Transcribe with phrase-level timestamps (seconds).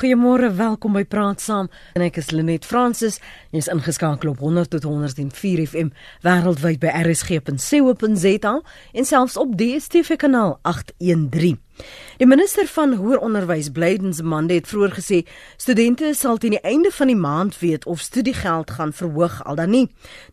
[0.00, 1.66] Goeiemôre, welkom by Praat Saam.
[1.92, 3.18] En ek is Lenet Fransis.
[3.52, 5.90] Jy's ingeskakel op 100 tot 104 FM
[6.24, 8.54] wêreldwyd by rsg.co.za
[8.96, 11.60] en selfs op DStv kanaal 813.
[12.20, 15.18] Die minister van hoër onderwys, Blyden Zimande, het vroeër gesê
[15.56, 19.70] studente sal teen die einde van die maand weet of studiegeld gaan verhoog al dan
[19.70, 19.86] nie.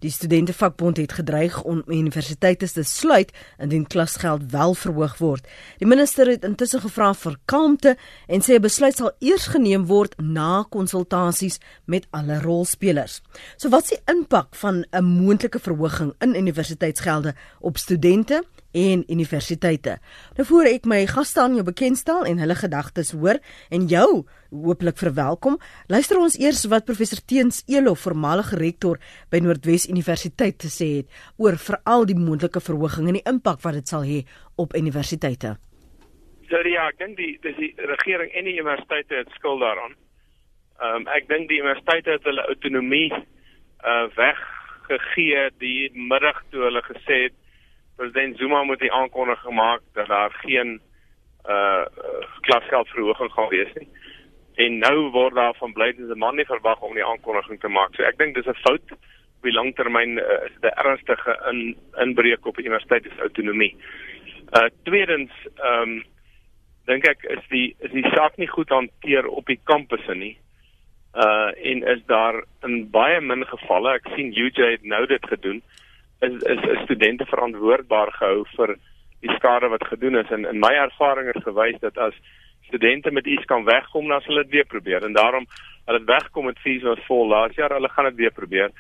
[0.04, 5.48] Die studentevakbond het gedreig om universiteite te sluit indien klasgeld wel verhoog word.
[5.78, 7.96] Die minister het intussen gevra vir kalmte
[8.28, 13.22] en sê 'n besluit sal eers geneem word na konsultasies met alle rolspelers.
[13.58, 18.44] So wat is die impak van 'n moontlike verhoging in universiteitsgelde op studente?
[18.72, 19.98] En universiteite.
[20.38, 23.40] Nou voor ek my gaste aan jou bekendstel en hulle gedagtes hoor
[23.70, 25.58] en jou hooplik verwelkom,
[25.92, 29.00] luister ons eers wat professor Teens Elo, voormalige rektor
[29.32, 33.80] by Noordwes Universiteit te sê het oor veral die moontlike verhoging en die impak wat
[33.80, 34.24] dit sal hê
[34.58, 35.58] op universiteite.
[36.48, 39.98] So ja, ek dink die dis die regering en die universiteite het skuld daaraan.
[40.78, 43.12] Ehm um, ek dink die universiteite het hulle autonomie
[43.84, 47.36] uh weggegee die middag toe hulle gesê het
[47.98, 50.80] president Zuma moet die aankondiging maak dat daar geen
[51.48, 51.86] uh
[52.48, 53.90] klasgeldverhoging gaan wees nie.
[54.56, 57.96] En nou word daar van blydende man nie verwag om die aankondiging te maak.
[57.96, 58.92] So ek dink dis 'n fout
[59.38, 63.76] op die langtermyn uh, is dit 'n ernstige in inbreuk op die universiteit se autonomie.
[64.58, 66.04] Uh tweedens ehm um,
[66.86, 70.38] dink ek is die is die saak nie goed hanteer op die kampusse nie.
[71.14, 75.62] Uh en is daar in baie min gevalle, ek sien UJ het nou dit gedoen
[76.20, 78.76] is is, is studente verantwoordbaar gehou vir
[79.22, 80.30] die skade wat gedoen is.
[80.30, 82.14] En in my ervaring het gewys dat as
[82.68, 85.04] studente met iets kan wegkom dan sal hulle dit weer probeer.
[85.04, 85.46] En daarom
[85.86, 87.28] as dit wegkom met fees wat vol.
[87.28, 88.72] Laas jaar hulle gaan dit weer probeer.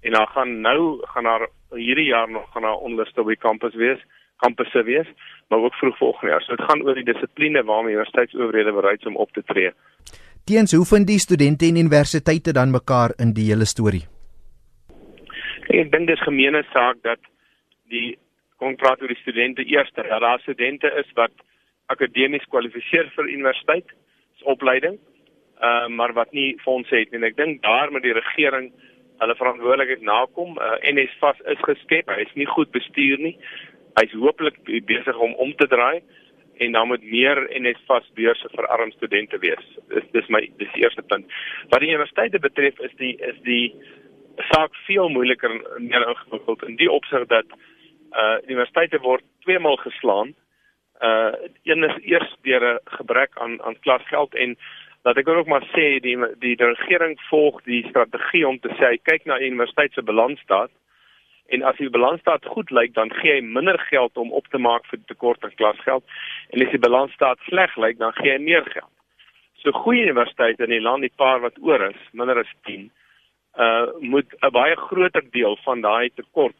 [0.00, 3.74] En dan gaan nou gaan daar hierdie jaar nog gaan daar onluste op die kampus
[3.74, 4.02] wees
[4.36, 5.08] kampusse wees
[5.48, 6.42] maar ook vroeg volgende jaar.
[6.42, 9.72] So dit gaan oor die dissipline waarmee universiteitsowerhede bereid is om op te tree.
[10.44, 14.04] Teens hoe vind die studente en universiteite dan mekaar in die hele storie
[15.72, 17.20] Ek dink dis gemeene saak dat
[17.88, 18.16] die
[18.60, 21.32] kontrak oor die studente eerste, dat daar studente is wat
[21.92, 23.86] akademies kwalifiseer vir universiteit,
[24.38, 24.98] se opleiding,
[25.62, 27.20] uh, maar wat nie fondse het nie.
[27.20, 28.72] En ek dink daar met die regering
[29.22, 30.58] hulle verantwoordelikheid nakom.
[30.58, 33.36] Uh, NSFAS is geskep, hy is nie goed bestuur nie.
[34.00, 34.58] Hy's hopelik
[34.88, 36.02] besig om om te draai
[36.62, 39.64] en dan moet meer NSFAS beurse vir arm studente wees.
[39.90, 41.30] Dis dis my dis die eerste punt.
[41.70, 43.74] Wat die universiteite betref is die is die
[44.36, 47.46] saak veel moeiliker en meer ingewikkeld in die opsig dat
[48.14, 50.34] uh universiteite word tweemaal geslaan.
[51.02, 54.56] Uh een is eers deur 'n gebrek aan aan klasgeld en
[55.02, 58.96] dat ek ook maar sê die die, die regering volg die strategie om te sê
[59.02, 60.70] kyk na universiteit se balansstaat
[61.46, 64.86] en as die balansstaat goed lyk dan gee hy minder geld om op te maak
[64.86, 66.04] vir tekort aan klasgeld
[66.50, 68.92] en as die balansstaat sleg lyk dan gee hy meer geld.
[69.54, 73.03] So goeie universiteite in die land die paar wat oor is, minder as 10 uh
[74.00, 76.56] moet 'n baie groter deel van daai tekort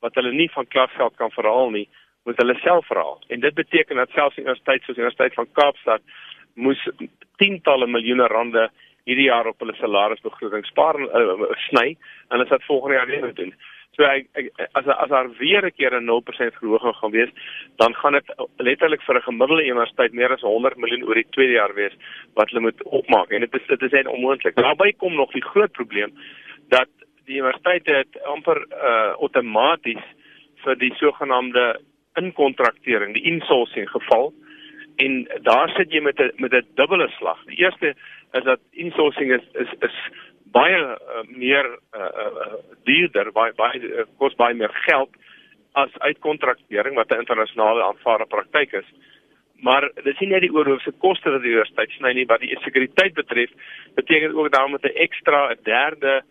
[0.00, 1.88] wat hulle nie van klasgeld kan verhaal nie,
[2.24, 3.18] moet hulle self verhaal.
[3.28, 6.00] En dit beteken dat selfs universiteite soos Universiteit van Kaapstad
[6.54, 6.88] moes
[7.36, 8.70] tientalle miljoene rande
[9.08, 13.54] hierdie jaar op hulle salarisbegroting spaar uh, sny en hulle sal volgende jaar weer doen.
[13.98, 17.30] So ek, ek as as daar weer 'n keer 'n 0% verhoging gaan wees,
[17.76, 18.28] dan gaan dit
[18.58, 21.94] letterlik vir 'n gemiddelde universiteit meer as 100 miljoen oor die tweede jaar wees
[22.34, 24.54] wat hulle moet opmaak en dit is dit is net onmoontlik.
[24.54, 26.12] Daarby kom nog die groot probleem
[26.68, 26.88] dat
[27.26, 30.04] die universiteite het amper uh outomaties
[30.64, 31.80] vir die sogenaamde
[32.14, 34.32] inkontraktering, die insourcing geval
[34.96, 37.44] en daar sit jy met 'n met 'n dubbele slag.
[37.44, 37.94] Die eerste
[38.32, 39.96] is dat insourcing is is is
[40.52, 45.10] baie uh, meer uh, duurder, baie baie uh, kos baie meer geld
[45.78, 48.88] as uitkontraktering wat 'n internasionale aanvaarde praktyk is.
[49.62, 53.14] Maar dit nie net die oorhoofse koste wat die universiteit sny nie, wat die sekuriteit
[53.14, 53.50] betref,
[53.94, 56.22] beteken ook daarom met 'n ekstra 'n derde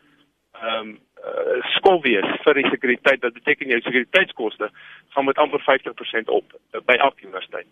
[0.59, 3.21] ehm um, uh, skof wees vir die sekuriteit.
[3.21, 4.69] Dit beteken jou sekuriteitskoste
[5.09, 7.67] gaan met amper 50% op uh, by elke universiteit.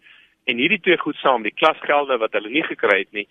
[0.45, 3.27] En hierdie twee goed saam, die klasgelde wat hulle nie gekry het nie,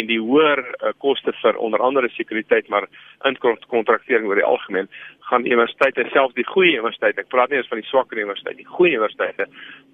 [0.00, 2.88] en die hoër uh, koste vir onder andere sekuriteit maar
[3.28, 4.88] inkontraktering oor die algemeen
[5.30, 8.72] gaan universiteite selfs die goeie universiteite ek praat nie eens van die swakker universiteite die
[8.78, 9.48] goeie universiteite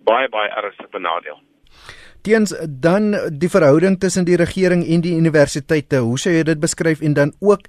[0.04, 1.40] baie baie ernstig benadeel.
[2.24, 7.02] Teens dan die verhouding tussen die regering en die universiteite hoe sou jy dit beskryf?
[7.04, 7.66] En dan ook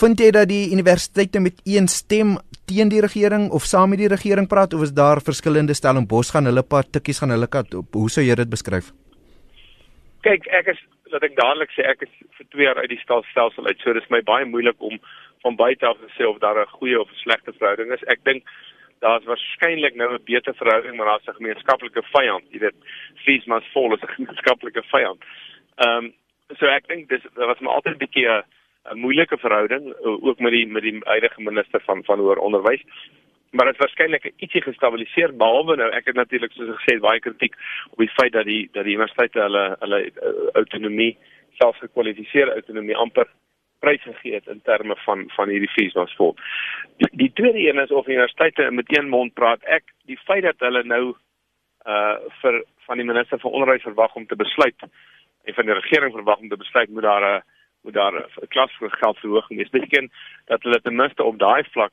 [0.00, 4.10] vind jy dat die universiteite met een stem teen die regering of saam met die
[4.10, 7.92] regering praat of is daar verskillende stellings gaan hulle pad tikkies gaan hulle kat op?
[7.92, 8.90] Hoe sou jy dit beskryf?
[10.24, 10.80] Kyk ek is
[11.14, 13.80] dat ek dadelik sê ek is vir 2 jaar uit die stelsel uit.
[13.82, 14.98] So dis my baie moeilik om
[15.46, 18.04] van buite af te sê of daar 'n goeie of 'n slegte verhouding is.
[18.14, 18.42] Ek dink
[19.00, 22.44] daar's waarskynlik nou 'n beter verhouding, maar daar's 'n gemeenskaplike vyand.
[22.50, 22.78] Jy weet,
[23.24, 25.20] fees must fall as 'n gemeenskaplike vyand.
[25.78, 26.14] Ehm um,
[26.58, 30.66] so ek dink dis was maar altyd 'n bietjie 'n moeilike verhouding ook met die
[30.66, 32.82] met die huidige minister van van hoër onderwys
[33.54, 37.54] maar dit waarskynlik ietsie gestabiliseer behalwe nou ek het natuurlik soos gesê baie kritiek
[37.90, 41.12] op die feit dat die dat die universiteite hulle hulle uh, autonomie
[41.60, 43.30] selfs gekwalifiseerde autonomie amper
[43.84, 46.34] prys gegee het in terme van van hierdie fees vol.
[47.02, 49.64] Die, die tweede een is of universiteite met een mond praat.
[49.64, 51.04] Ek die feit dat hulle nou
[51.94, 54.86] uh vir van die minister van onderwys verwag om te besluit
[55.44, 57.42] en van die regering verwag om te besluit moet daar 'n
[57.84, 59.76] moet daar 'n klas vir geldverhoging wees.
[59.76, 60.10] Beteken
[60.46, 61.92] dat hulle ten minste op daai vlak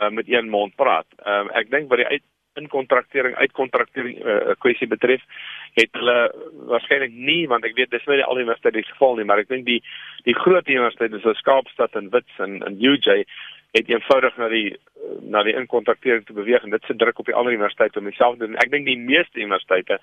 [0.00, 1.06] uh, met een mond praat.
[1.24, 2.24] Ehm uh, ek dink wat die uit
[2.56, 5.22] inkontraktering uitkontraktering 'n uh, kwessie betref,
[5.76, 6.32] het hulle
[6.72, 9.48] waarskynlik nie want ek weet dis nie al die universiteite die geval nie, maar ek
[9.48, 9.82] dink die
[10.24, 13.24] die groot universiteite soos Kaapstad en Wits en en UJ
[13.76, 14.76] het eenvoudig na die
[15.30, 18.44] na die inkontraktering te beweeg en dit se druk op die ander universiteite om dieselfde
[18.44, 18.58] te doen.
[18.62, 20.00] Ek dink die meeste universiteite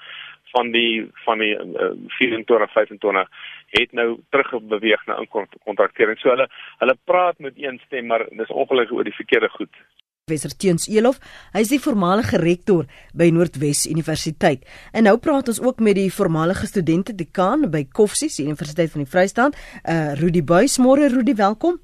[0.54, 6.20] van die van die uh, 24 25 het nou teruggebeweeg na inkontraktering.
[6.22, 6.48] So hulle
[6.84, 9.84] hulle praat met een stem, maar dis ongelukkig oor die verkeerde goed.
[10.24, 11.18] Professor Teuns Elof,
[11.52, 14.64] hy is die voormalige rektor by Noordwes Universiteit.
[14.96, 19.12] En nou praat ons ook met die voormalige studente dekaan by Koffsies Universiteit van die
[19.12, 20.80] Vrystaat, uh Rudy Buys.
[20.80, 21.82] Môre Rudy, welkom.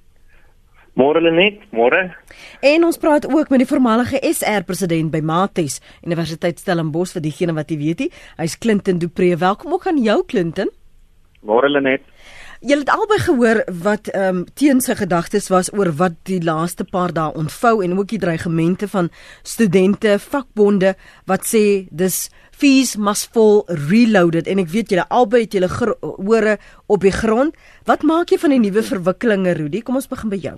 [1.00, 2.10] Môre Lenet, môre.
[2.60, 7.54] En ons praat ook met die voormalige SR president by Maties Universiteit Stellenbosch vir diegene
[7.56, 8.08] wat jy weet nie.
[8.36, 9.38] Hy's Clinton Dupree.
[9.40, 10.68] Welkom ook aan jou Clinton.
[11.48, 12.04] Môre Lenet.
[12.60, 16.84] Jy het albei gehoor wat ehm um, teen sy gedagtes was oor wat die laaste
[16.84, 19.08] paar dae ontvou en ook die dreigemente van
[19.48, 20.98] studente, vakbonde
[21.32, 26.58] wat sê dis fees must fall reloaded en ek weet julle albei het julle hore
[26.92, 27.56] op die grond.
[27.88, 29.80] Wat maak jy van die nuwe verwikkelinge Rudy?
[29.80, 30.58] Kom ons begin by jou.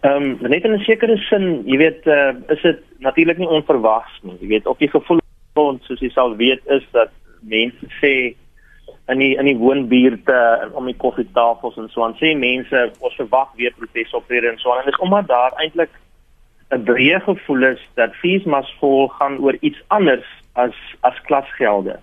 [0.00, 4.20] Ehm um, net in 'n sekere sin, jy weet, uh, is dit natuurlik nie onverwags
[4.22, 4.36] nie.
[4.40, 5.20] Jy weet, op die gevoel
[5.52, 7.10] van soos jy sal weet is dat
[7.40, 8.34] mense sê
[9.12, 13.52] in die in die woonbuurte om die koffietafels en so aan sê mense ons verwag
[13.56, 14.78] weer protesoptrede en so aan.
[14.78, 15.92] En dis omdat daar eintlik
[16.70, 21.98] 'n breë gevoel is dat fees must fall gaan oor iets anders as as klasgelde.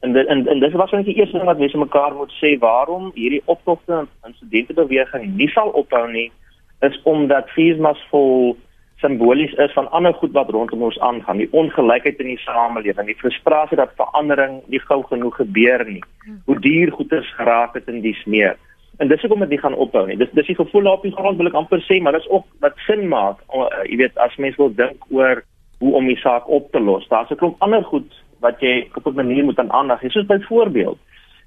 [0.00, 2.58] En dit en, en dis was net die eerste ding wat mense mekaar moet sê
[2.58, 6.30] waarom hierdie optogte in studentebeweging nie sal ophou nie
[6.80, 8.56] is omdat feesmas vol
[9.00, 13.20] simbolies is van ander goed wat rondom ons aangaan, die ongelykheid in die samelewing, die
[13.20, 16.02] frustrasie dat verandering nie gou genoeg gebeur nie.
[16.44, 18.58] Hoe duur goeder geraak het in die smeer.
[19.00, 20.18] En dis hoekom dit nie gaan ophou nie.
[20.20, 22.76] Dis dis die gevoel op die grond wil ek amper sê, maar dis ook wat
[22.86, 23.40] sin maak.
[23.48, 25.40] Uh, jy weet as mens wil dink oor
[25.80, 27.08] hoe om die saak op te los.
[27.08, 28.12] Daar's 'n klomp ander goed
[28.44, 30.10] wat jy op 'n manier moet aan aandag gee.
[30.10, 30.98] Soos byvoorbeeld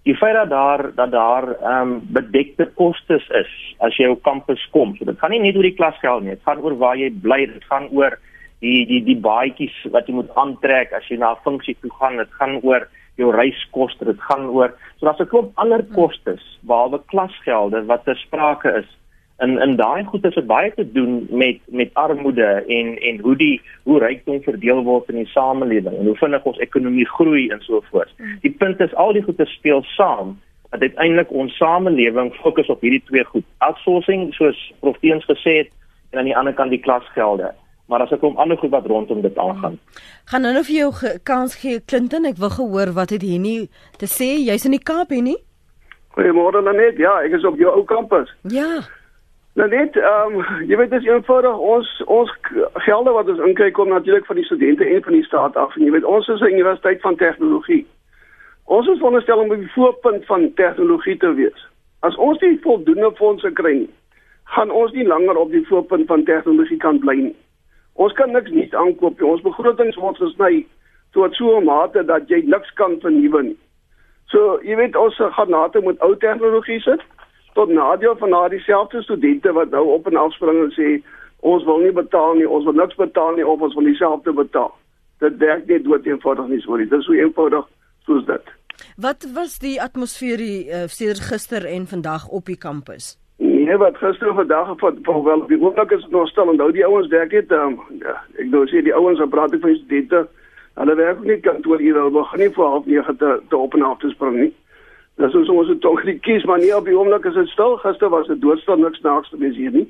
[0.04, 4.64] die feit dat daar dat daar ehm um, bedekte kostes is as jy op kampus
[4.72, 4.96] kom.
[4.98, 7.46] So dit gaan nie net oor die klasgeld nie, dit gaan oor waar jy bly,
[7.54, 8.18] dit gaan oor
[8.60, 12.18] die die die baadjies wat jy moet aantrek as jy na 'n funksie toe gaan,
[12.18, 17.00] dit gaan oor jou reiskoste, dit gaan oor so daar's 'n klomp ander kostes behalwe
[17.08, 18.90] klasgelde wat ter sprake is
[19.40, 23.36] in in daai goed is dit baie te doen met met armoede en en hoe
[23.36, 27.62] die hoe rykdom verdeel word in die samelewing en hoe vinnig ons ekonomie groei en
[27.62, 28.14] so voort.
[28.18, 28.38] Mm.
[28.42, 30.38] Die punt is al die goede speel saam
[30.70, 33.46] dat uiteindelik ons samelewing fokus op hierdie twee goed.
[33.58, 35.70] Outsourcing soos Prof Teens gesê het
[36.12, 37.52] en aan die ander kant die klasgelde.
[37.86, 39.80] Maar as ek om ander goed wat rondom dit aangaan.
[40.32, 40.92] Gaan nou nou vir jou
[41.28, 43.70] kans gee Clinton, ek wil gehoor wat het hier nie
[44.02, 44.34] te sê.
[44.40, 45.38] Jy's in die Kaap hier nie?
[46.16, 46.98] Goeiemôre Lenet.
[47.02, 48.32] Ja, ek is op jou ou kampus.
[48.50, 48.86] Ja.
[49.54, 52.32] Nou net, ehm um, jy weet dis eenvoudig ons ons
[52.86, 55.84] gelde wat ons inkry kom natuurlik van die studente en van die staat af en
[55.86, 57.86] jy weet ons is 'n universiteit van tegnologie.
[58.66, 61.68] Ons is veronderstel om op die voorpunt van tegnologie te wees.
[62.00, 63.90] As ons nie voldoende fondse kry nie,
[64.44, 67.36] gaan ons nie langer op die voorpunt van tegnologie kan bly nie.
[67.94, 69.30] Ons kan niks nuut aankoop nie.
[69.30, 70.66] Ons begrotings word gesny
[71.12, 73.58] tot so 'n mate dat jy niks kan vernuwe nie.
[74.26, 77.02] So, jy weet ons gaan nate met ou tegnologie sit
[77.54, 80.90] tot nadeel van daardie selfde studente wat nou op en afspring en sê
[81.40, 84.72] ons wil nie betaal nie, ons wil niks betaal nie of ons wil dieselfde betaal.
[85.24, 86.88] Dit werk net dood eenvoudig nie so nie.
[86.88, 87.68] Dit is so eenvoudig
[88.08, 88.54] soos dit.
[88.98, 93.18] Wat was die atmosfeer hier uh, sedert gister en vandag op die kampus?
[93.38, 96.72] Nee, wat gister en vandag van van wel die oomblik is nog stil en nou
[96.72, 100.26] die ouens werk net um, ja, ek nou sê die ouens wat praat van studente,
[100.80, 103.88] hulle werk nie kantoor hier, hulle begin nie voor half 9 te, te op en
[103.88, 104.52] af te spring nie.
[105.22, 107.78] Dis ons ons het tog die kies maar nie op die oomblik is dit stil.
[107.84, 109.86] Gister was dit doodstil niks naaks gewees hier nie.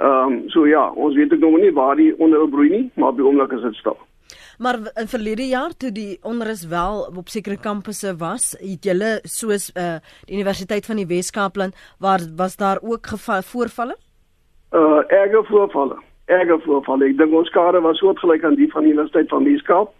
[0.00, 3.12] Ehm um, so ja, ons weet ek nog nie waar die onderhou broei nie, maar
[3.12, 3.98] op die oomblik is dit stil.
[4.58, 9.68] Maar in verlede jaar toe die onrus wel op sekere kampusse was, het julle soos
[9.76, 13.06] uh die Universiteit van die Wes-Kaapland waar was daar ook
[13.52, 13.96] voorvalle?
[14.72, 16.00] Uh erge voorvalle.
[16.24, 17.04] Erge voorvalle.
[17.04, 19.92] Ek dink ons skade was soortgelyk aan die van die Universiteit van Wes-Kaap.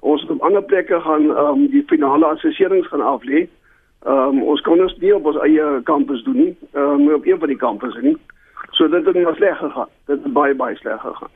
[0.00, 3.48] Ons het op ander plekke gaan ehm um, die finale assesserings gaan aflê
[4.06, 6.56] Ehm um, ons kon ons nie op ons eie kampus doen nie.
[6.72, 8.16] Ehm um, op een van die kampusse nie.
[8.72, 9.88] So dit het nie sleg gegaan.
[10.10, 11.30] Dit het baie baie sleg gegaan.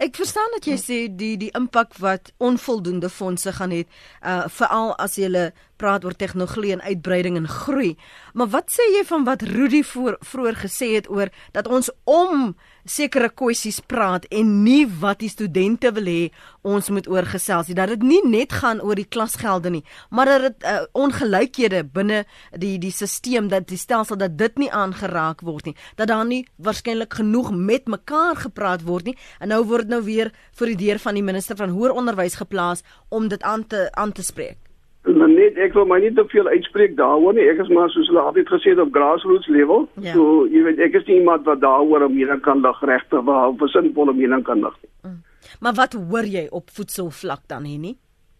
[0.00, 3.82] Ek verstaan dat jy sê die die impak wat onvoldoende fondse gaan hê,
[4.24, 5.28] uh veral as jy
[5.76, 7.96] praat oor tegnologie en uitbreiding en groei.
[8.34, 12.54] Maar wat sê jy van wat Rudy voor vroeër gesê het oor dat ons om
[12.86, 16.20] sekere kwessies praat en nie wat die studente wil hê
[16.66, 17.76] ons moet oorgesels nie.
[17.78, 22.24] Dat dit nie net gaan oor die klasgelde nie, maar dat dit uh, ongelykhede binne
[22.54, 25.76] die die stelsel dat die stelsel dat dit nie aangeraak word nie.
[25.98, 29.16] Dat daar nie waarskynlik genoeg met mekaar gepraat word nie.
[29.40, 32.86] En nou word nou weer vir die deur van die minister van hoër onderwys geplaas
[33.08, 34.65] om dit aan te aan te spreek.
[35.14, 37.46] Maar net ek wil my nie te veel uitspreek daaroor nie.
[37.46, 39.86] Ek is maar soos hulle altyd gesê het op grassroots level.
[40.02, 40.16] Ja.
[40.16, 43.48] So jy weet ek is nie iemand wat daaroor 'n mening kan lig regte waar
[43.54, 44.90] op 'n sinvolle mening kan lig nie.
[45.02, 45.22] Mm.
[45.60, 47.96] Maar wat hoor jy op voedselvlak dan hier nie?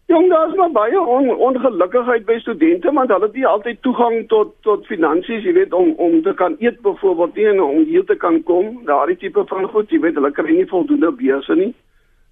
[0.07, 4.53] Jong, daar's maar baie on, ongelukkigheid by studente want hulle het nie altyd toegang tot
[4.61, 8.15] tot finansies, jy weet om om te kan eet byvoorbeeld nie en om hier te
[8.15, 8.85] kan kom.
[8.85, 11.73] Daardie tipe van goed, jy weet, hulle kry nie voldoende beurse nie.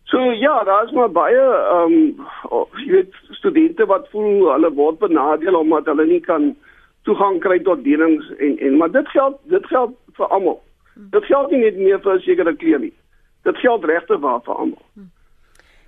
[0.06, 1.94] So ja, daar's maar baie ehm
[2.52, 6.52] um, jy weet studente wat voel hulle word benadeel omdat hulle nie kan
[7.10, 10.60] toegang kry tot lenings en en maar dit geld dit geld vir almal.
[10.94, 12.94] Dit geld nie net meer vir sekere kleer nie.
[13.50, 14.86] Dit geld regte waar vir almal.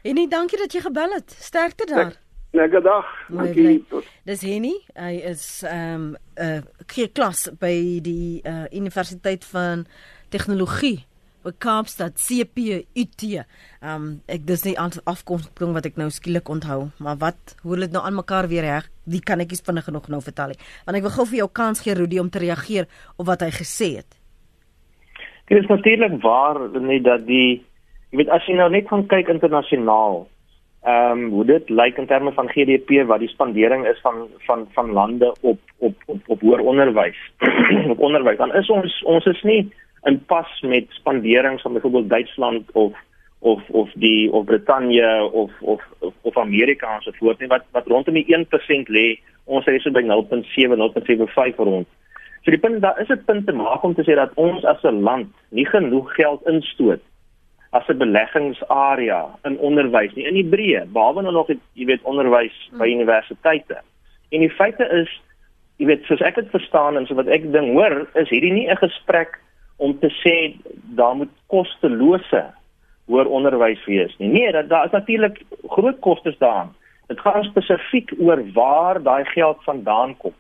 [0.02, 1.36] En nie dankie dat jy gebel het.
[1.50, 2.16] Sterkte daar.
[2.52, 3.06] Lekker dag.
[3.28, 3.86] Dankie.
[4.26, 4.74] Dis Henny.
[4.96, 9.86] Hy is ehm um, 'n uh, keer klas by die uh, Universiteit van
[10.30, 11.06] Tegnologie
[11.58, 13.24] Kaapstad CPUT.
[13.24, 17.88] Ehm um, ek dis nie afkom wat ek nou skielik onthou, maar wat hoe hulle
[17.88, 20.62] dit nou aan mekaar weer reg, die kan ek nie vinnig genoeg nou vertel nie.
[20.86, 22.88] Want ek wil gou vir jou kans gee Rudy om te reageer
[23.18, 24.20] op wat hy gesê het.
[25.48, 27.64] Dit is natuurlik waar net dat die
[28.12, 30.26] jy weet as jy nou net gaan kyk internasionaal
[30.88, 34.68] ehm um, hoe dit lyk in terme van GDP wat die spandering is van van
[34.76, 37.18] van lande op op op op hoër onderwys
[37.94, 39.62] op onderwys dan is ons ons is nie
[40.08, 42.94] in pas met spanderings van byvoorbeeld Duitsland of
[43.40, 47.66] of of die of Brittanje of of of, of Amerika en so voort nie wat
[47.72, 51.88] wat rondom die 1% lê ons is so by 0.7 0.75 rond.
[52.44, 54.84] So die punt daar is 'n punt te maak om te sê dat ons as
[54.84, 57.02] 'n land nie genoeg geld instoot
[57.72, 62.56] as 'n beleggingsarea in onderwys nie in die breë behalwe nou nog jy weet onderwys
[62.72, 63.00] by hmm.
[63.00, 63.78] universiteite.
[64.32, 65.10] En die feite is
[65.78, 68.68] jy weet soos ek dit verstaan en so wat ek dink hoor is hierdie nie
[68.70, 69.40] 'n gesprek
[69.78, 70.36] om te sê
[70.98, 72.44] daar moet kostelose
[73.08, 74.30] hoër onderwys wees nie.
[74.30, 76.74] Nee, dat daar is natuurlik groot kostes daaraan.
[77.08, 80.34] Dit gaan spesifiek oor waar daai geld vandaan kom.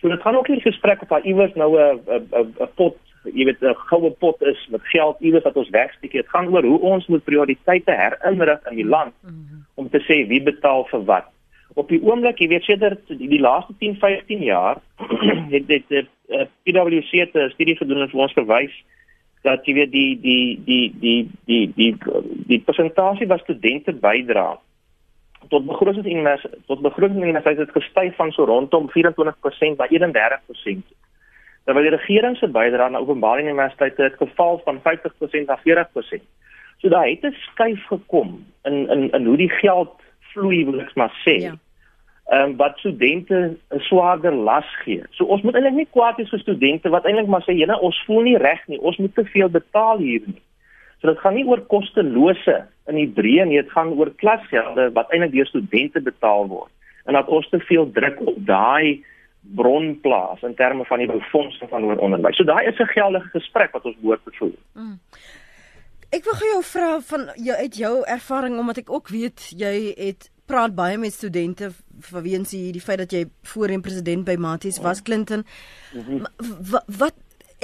[0.00, 3.44] So dit gaan ook nie gesprek of daar iewers nou 'n 'n 'n pot, jy
[3.44, 6.12] weet 'n goue pot is met geld iewers wat ons wegsteek.
[6.12, 9.14] Dit gaan oor hoe ons moet prioriteite herinrig in die land
[9.74, 11.28] om te sê wie betaal vir wat
[11.78, 14.80] op die oomblik, jy weet sedert die, die laaste 10, 15 jaar
[15.54, 18.74] het dit uh, PwC het 'n studie gedoen en vir ons verwys
[19.42, 21.92] dat jy weet die die die die die die
[22.46, 24.58] die persentasie wat studente bydra
[25.48, 30.82] tot begrotingsuniversiteit tot begrotingsuniversiteit het gestyg van so rondom 24% na 31%.
[31.64, 36.26] Terwyl die regering se bydrae na openbare universiteite het geval van 50% na 40%.
[36.78, 39.94] So daar het 'n skuif gekom in in in hoe die geld
[40.32, 41.36] vloei wil ek maar sê.
[41.40, 41.54] Ja
[42.32, 45.02] um, wat studente 'n swaarder las gee.
[45.10, 48.02] So ons moet eintlik nie kwaad wees vir studente wat eintlik maar sê, "Jene, ons
[48.06, 48.80] voel nie reg nie.
[48.80, 50.42] Ons moet te veel betaal hier nie."
[51.00, 55.10] So dit gaan nie oor kostelose in die breë nie, dit gaan oor klasgelde wat
[55.10, 56.70] eintlik deur studente betaal word.
[57.04, 59.04] En dat ons te veel druk op daai
[59.40, 62.36] bron plaas in terme van die befondsing van hoër onderwys.
[62.36, 64.58] So daai is 'n geldige gesprek wat ons behoort te voer.
[64.74, 64.98] Mm.
[66.10, 70.30] Ek wil jou vra van jou uit jou ervaring omdat ek ook weet jy het
[70.48, 71.70] praat baie met studente
[72.08, 75.44] vanweens die, die feit dat jy voorheen president by Maties was Clinton.
[75.92, 76.26] Mm -hmm.
[76.70, 77.14] wat, wat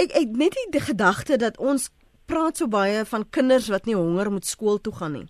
[0.00, 1.90] ek ek net die gedagte dat ons
[2.26, 5.26] praat so baie van kinders wat nie honger moet skool toe gaan nie.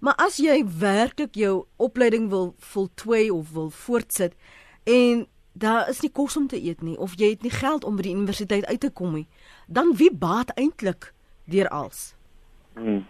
[0.00, 4.34] Maar as jy werklik jou opleiding wil voltooi of wil voortsit
[4.84, 7.96] en daar is nie kos om te eet nie of jy het nie geld om
[7.96, 9.26] by die universiteit uit te kom nie,
[9.66, 11.12] dan wie baat eintlik
[11.44, 12.14] deur als?
[12.74, 13.04] Hmm.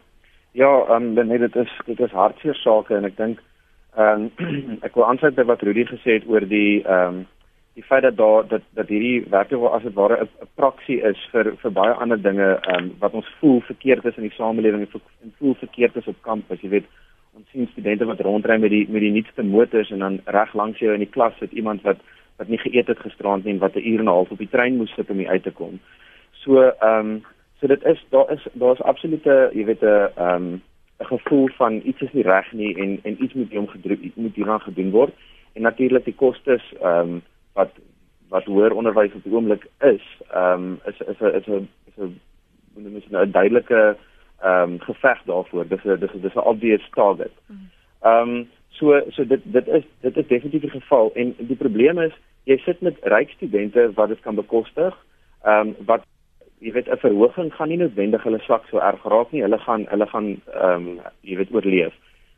[0.52, 3.38] Ja, ehm um, dit is dit is hartseer sake en ek dink
[3.96, 7.26] Ehm um, ek wil aansluit by wat Rudy gesê het oor die ehm um,
[7.78, 11.54] die feit dat daar dat dat hierdie werklik as dit ware 'n praksie is vir
[11.62, 15.34] vir baie ander dinge ehm um, wat ons voel verkeerd is in die samelewing en
[15.38, 16.60] voel verkeerd is op kampus.
[16.60, 16.86] Jy weet,
[17.34, 20.78] ons sien studente wat rondry met die met die nuutste motors en dan reg langs
[20.78, 21.98] jou in die klas sit iemand wat
[22.38, 24.54] wat nie geëet het gisterand nie en wat 'n uur en 'n half op die
[24.54, 25.80] trein moes sit om uit te kom.
[26.32, 27.24] So ehm um,
[27.60, 30.62] so dit is daar is daar's absolute jy weet 'n ehm um,
[31.00, 34.34] 'n gevoel van iets is nie reg nie en en iets moet hom gedruk moet
[34.34, 35.14] hieraan gedoen word
[35.52, 37.70] en natuurlik die kostes ehm um, wat
[38.30, 41.96] wat hoër onderwys op die oomblik is, ehm um, is is 'n is 'n is
[41.96, 42.20] 'n
[42.74, 43.96] moet mens nou 'n duidelike
[44.42, 45.68] ehm um, geveg daarvoor.
[45.68, 47.32] Dis 'n dis dis 'n obvious target.
[48.02, 51.98] Ehm um, so so dit dit is dit is definitief die geval en die probleem
[51.98, 52.14] is
[52.44, 54.94] jy sit met ryk studente wat dit kan bekostig.
[55.42, 56.04] Ehm um, wat
[56.60, 59.42] jy weet 'n verhoging gaan nie noodwendig hulle swak so erg raak nie.
[59.42, 61.94] Hulle gaan hulle gaan ehm um, jy weet oorleef.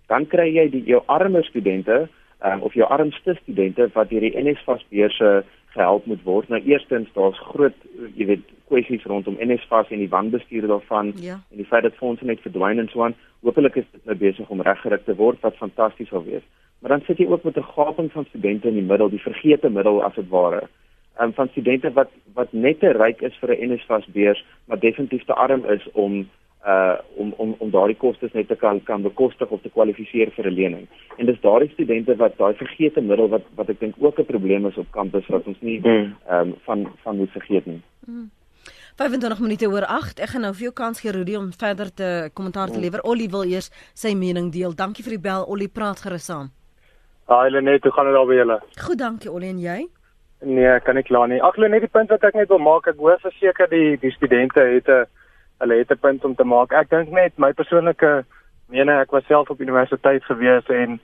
[0.09, 2.09] Dan kry jy die jou armer studente
[2.45, 6.49] um, of jou armste studente wat deur die NSFAS beurse gehelp moet word.
[6.49, 7.75] Nou eerstens daar's groot
[8.17, 11.41] jy weet kwessies rondom NSFAS en die wanbestuur daarvan Ja.
[11.51, 13.15] en die feit dat fondse net verdwyn en so aan.
[13.43, 16.45] Hoopelik is dit nou besig om reggerig te word wat fantasties sal wees.
[16.81, 19.71] Maar dan sit jy ook met 'n gaping van studente in die middel, die vergete
[19.71, 20.69] middel as dit ware.
[21.23, 25.25] Um, van studente wat wat net te ryk is vir 'n NSFAS beurs, maar definitief
[25.25, 26.29] te arm is om
[26.67, 30.47] uh om om om daardie kostes net te kan kan bekostig of te kwalifiseer vir
[30.47, 30.87] 'n lening.
[31.17, 34.67] En dis daardie studente wat daai vergete middel wat wat ek dink ook 'n probleem
[34.67, 36.39] is op kampus wat ons nie ehm Hmm.
[36.39, 37.83] um, van van moet vergeet nie.
[38.97, 40.21] 25 minute oor 8.
[40.21, 43.01] Ek gaan nou vir jou kans gee Rudy om verder te kommentaar te lewer.
[43.03, 44.75] Ollie wil eers sy mening deel.
[44.75, 45.45] Dankie vir die bel.
[45.45, 46.51] Ollie praat gerus saam.
[47.25, 48.61] Haai Lenet, hoe gaan dit daar by julle?
[48.87, 49.89] Goed, dankie Ollie en jy?
[50.43, 51.39] Nee, kan ek kla nie.
[51.43, 54.59] Ag Lenet, die punt wat ek net wil maak, ek hoor verseker die die studente
[54.61, 55.07] het 'n
[55.63, 56.73] hulle het 'n punt om te maak.
[56.73, 58.25] Ek dink net my persoonlike
[58.69, 61.01] mening, ek was self op universiteit gewees en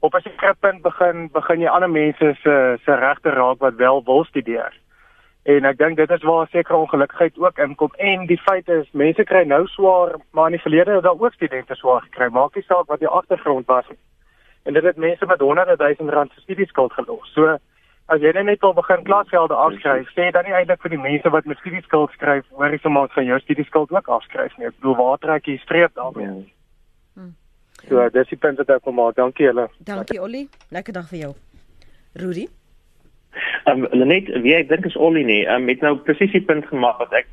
[0.00, 4.02] op 'n sekere punt begin begin jy ander mense se se regte raak wat wel
[4.04, 4.72] wil studeer.
[5.44, 9.24] En ek dink dit is waar sekere ongelukkigheid ook inkom en die feit is mense
[9.24, 12.28] kry nou swaar, maar in die verlede het daar ook studente swaar gekry.
[12.28, 13.98] Maak nie saak wat die agtergrond was nie.
[14.64, 17.32] En dit het mense met honderde duisend rand se studieskuld gelos.
[17.32, 17.58] So
[18.10, 21.46] as jy net wil begin klasgelde afskryf, sê dan nie eintlik vir die mense wat
[21.46, 24.66] met studieskuld skryf, hoor jy sommer gaan jou studieskuld ook afskryf nie.
[24.66, 26.42] Ek bedoel waar trek jy streep daarmee?
[27.88, 29.16] So dis die punt wat ek wil maak.
[29.16, 29.68] Dankie julle.
[29.88, 30.48] Dankie Ollie.
[30.74, 31.30] Lekker dag vir jou.
[32.20, 32.48] Rudy?
[33.70, 36.66] Ehm um, net wie ek dink is Ollie nie, um, het nou presies die punt
[36.68, 37.28] gemaak wat ek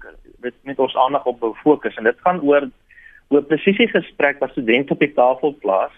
[0.45, 2.67] weet met ons aandag op wil fokus en dit gaan oor
[3.33, 5.95] oor presies gesprek wat studente op die tafel plaas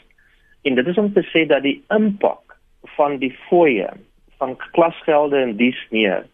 [0.63, 2.55] en dit is om te sê dat die impak
[2.95, 3.89] van die fooie
[4.39, 6.25] van klasgelde en dies meer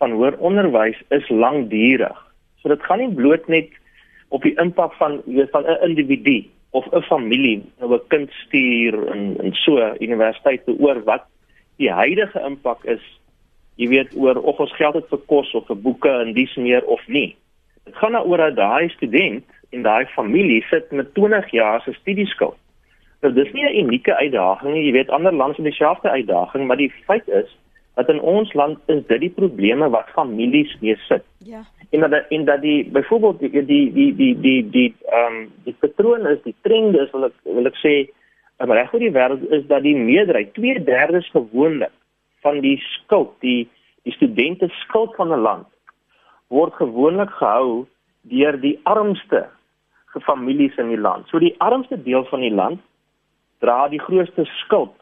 [0.00, 2.16] van hoër onderwys is langdurig.
[2.62, 3.74] So dit gaan nie bloot net
[4.30, 6.38] op die impak van weet van 'n individu
[6.70, 11.24] of 'n familie nou 'n kind stuur in in so universiteit te oor wat
[11.76, 13.02] die huidige impak is
[13.76, 16.84] jy weet oor of ons geld het vir kos of vir boeke en dies meer
[16.84, 17.36] of nie.
[17.84, 22.58] Dit gaan daaroor dat daai student en daai familie sit met 20 jaar se studieskuld.
[23.20, 26.76] Nou dis nie 'n unieke uitdaging nie, jy weet ander lande het dieselfde uitdaging, maar
[26.76, 27.56] die feit is
[27.94, 31.62] dat in ons land is dit die probleme wat families mee sit Ja.
[31.90, 35.76] en dat en dat die byvoorbeeld die die die die die die ehm um, die
[35.78, 37.94] patroon is die trend is wil ek wil ek sê
[38.58, 41.92] um, reg oor die wêreld is dat die meerderheid 2/3 gewoonlik
[42.40, 43.68] van die skuld die
[44.02, 45.66] die studente skuld van 'n land
[46.48, 47.86] word gewoonlik gehou
[48.22, 49.48] deur die armste
[50.14, 51.28] gefamilies in die land.
[51.28, 52.80] So die armste deel van die land
[53.60, 54.96] dra die grootste skuld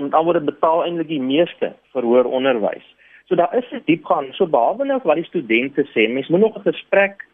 [0.00, 2.84] en word dit betaal eintlik die meeste vir hoër onderwys.
[3.28, 4.34] So daar is 'n diepgang.
[4.34, 7.26] So behalwe nou wat die studente sê, mens moet nog 'n gesprek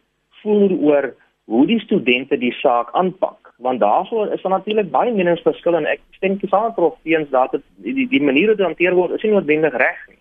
[0.42, 5.76] voer oor hoe die studente die saak aanpak, want daarvoor is daar natuurlik baie meningsverskille
[5.76, 8.94] en ek stem saam Prof Teens dat dit die, die die manier hoe dit hanteer
[8.94, 10.18] word is nie noodwendig reg nie.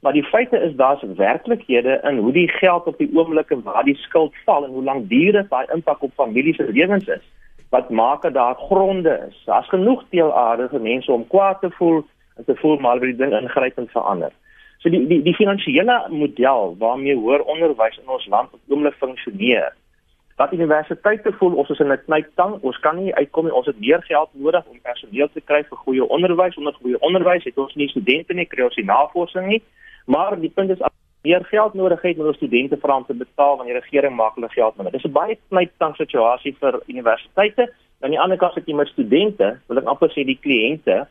[0.00, 3.84] Maar die feite is daar's werklikhede in hoe die geld op die oomblik en waar
[3.84, 7.24] die skuld val en hoe lank duur daai impak op families se lewens is
[7.76, 9.42] wat maak dat daar gronde is.
[9.44, 12.04] Daar's genoeg teelaardige mense om kwaad te voel
[12.36, 14.32] en te voel maar wie die ding ingryp en verander.
[14.78, 19.74] So die die die finansiële model waarmee hoër onderwys in ons land op oomblik funksioneer.
[20.36, 23.54] Wat universiteite voel ons is in 'n knyptang, ons kan nie uitkom nie.
[23.54, 26.56] Ons het meer geld nodig om personeel te kry vir goeie onderwys.
[26.56, 29.62] Onder goeie onderwys het ons nie studente nie, kry ons nie navorsing nie.
[30.06, 30.82] Maar die punt is
[31.26, 34.50] meer geld nodig het ons studente vra om te betaal want die regering maak hulle
[34.54, 34.92] geld minder.
[34.92, 37.72] Dis 'n baie knyptang situasie vir universiteite.
[38.00, 41.06] Aan die ander kant sit jy met studente, wil ek amper sê die kliënte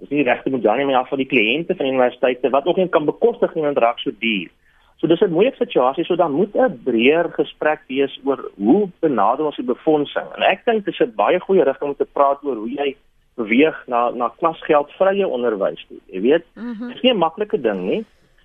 [0.00, 2.88] dis nie regte moet dan nie maar vir die kliënte van universiteite wat ook nie
[2.88, 4.50] kan bekostig nie want raak so duur.
[4.98, 9.46] So dis 'n moeilike situasie, so dan moet 'n breër gesprek wees oor hoe benader
[9.46, 10.26] ons die befondsing.
[10.36, 12.96] En ek dink dis 'n baie goeie rigting om te praat oor hoe jy
[13.36, 15.98] beweeg na na klasgeldvrye onderwys toe.
[16.06, 16.78] Jy weet, Mhm.
[16.78, 18.04] dit mm is nie 'n maklike ding nie.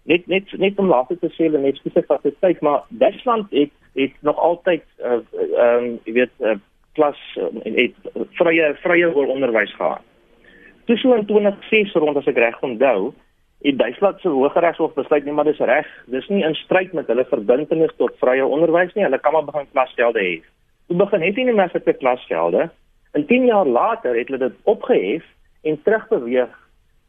[0.09, 3.73] Net net net om later te sê net spesifiek wat dit tyd, maar Duitsland het
[3.97, 6.57] het nog altyd ehm uh, um, jy weet uh,
[6.97, 7.95] klas uh, het
[8.39, 10.05] vrye vrye onderwys gehad.
[10.85, 13.11] Toe so in 2006 rond as ek reg onthou,
[13.61, 17.25] het Duitsland se Hooggeregshof besluit nee maar dis reg, dis nie in stryd met hulle
[17.29, 20.39] verbintenis tot vrye onderwys nie, hulle kan maar begin klasgelde hê.
[20.87, 22.69] Toe begin het die universiteit klasgelde
[23.11, 25.27] en 10 jaar later het hulle dit opgehef
[25.61, 26.55] en terugbeweeg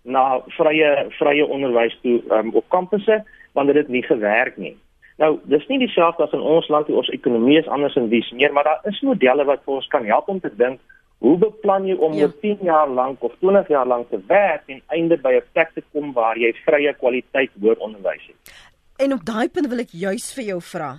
[0.03, 3.21] na vrye vrye onderwys toe um, op kampusse
[3.53, 4.77] wanneer dit nie gewerk nie.
[5.21, 8.31] Nou, dis nie dieselfde as in ons land hoe ons ekonomie is anders en dis
[8.33, 10.81] meer, maar daar is modelle wat vir ons kan help om te dink
[11.21, 12.31] hoe beplan jy om ja.
[12.41, 15.83] 10 jaar lank of 20 jaar lank te werk en einde by 'n plek te
[15.93, 18.55] kom waar jy vrye kwaliteit hoër onderwys het.
[18.97, 20.93] En op daai punt wil ek juis vir jou vra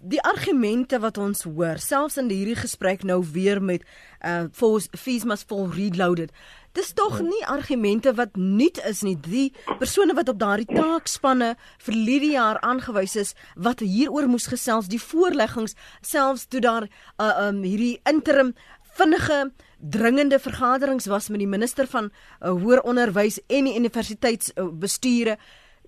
[0.00, 3.82] die argumente wat ons hoor selfs in hierdie gesprek nou weer met
[4.22, 4.46] uh
[4.94, 6.30] fees must fall reloaded.
[6.72, 9.16] Dis tog nie argumente wat nuut is nie.
[9.16, 14.90] Die persone wat op daardie taakspanne vir hierdie jaar aangewys is wat hieroor moes gesels
[14.92, 18.54] die voorleggings selfs toe daar uh um hierdie interim
[18.96, 25.42] vinnige dringende vergaderings was met die minister van uh, hoër onderwys en die universiteitsbestuure uh,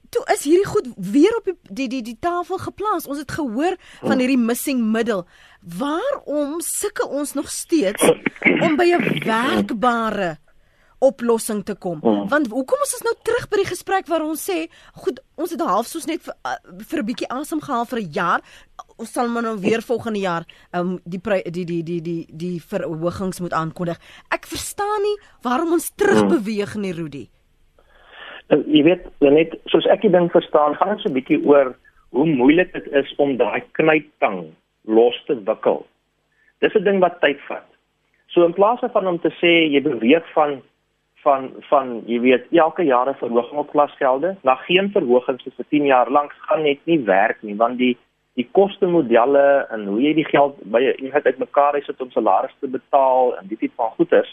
[0.09, 3.07] toe is hierdie goed weer op die die die, die tafel geplaas.
[3.07, 5.25] Ons het gehoor van hierdie missing middle.
[5.61, 8.03] Waarom sukkel ons nog steeds
[8.63, 10.39] om by 'n werkbare
[10.99, 12.01] oplossing te kom?
[12.29, 15.61] Want hoekom is ons nou terug by die gesprek waar ons sê, goed, ons het
[15.61, 16.57] half soos net vir, uh,
[16.89, 18.41] vir 'n bietjie asem gehaal vir 'n jaar.
[18.97, 23.41] Ons sal maar nou weer volgende jaar um, die die die die die die verhogings
[23.41, 23.99] moet aankondig.
[24.31, 27.31] Ek verstaan nie waarom ons terug beweeg nie, Rudy.
[28.49, 31.75] En jy weet, net soos ek die ding verstaan, gaan dit so 'n bietjie oor
[32.17, 35.85] hoe moeilik dit is om daai knyptang los te wikkel.
[36.61, 37.67] Dis 'n ding wat tyd vat.
[38.29, 40.63] So in plaas van om te sê jy beweeg van
[41.23, 45.85] van van jy weet elke jaar 'n verhoging op klasgelde, na geen verhogings vir 10
[45.85, 47.97] jaar lank gaan net nie werk nie, want die
[48.39, 52.59] die koste modelle en hoe jy die geld by jy het uitmekaar is om salarisse
[52.61, 54.31] te betaal en dit tipe van goederes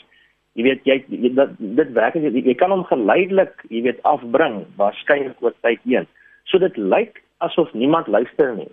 [0.56, 4.64] jy weet jy, jy dit dit werk jy, jy kan hom geleidelik jy weet afbring
[4.80, 6.08] waarskynlik oor tyd heen.
[6.48, 8.72] So dit lyk asof niemand luister nie.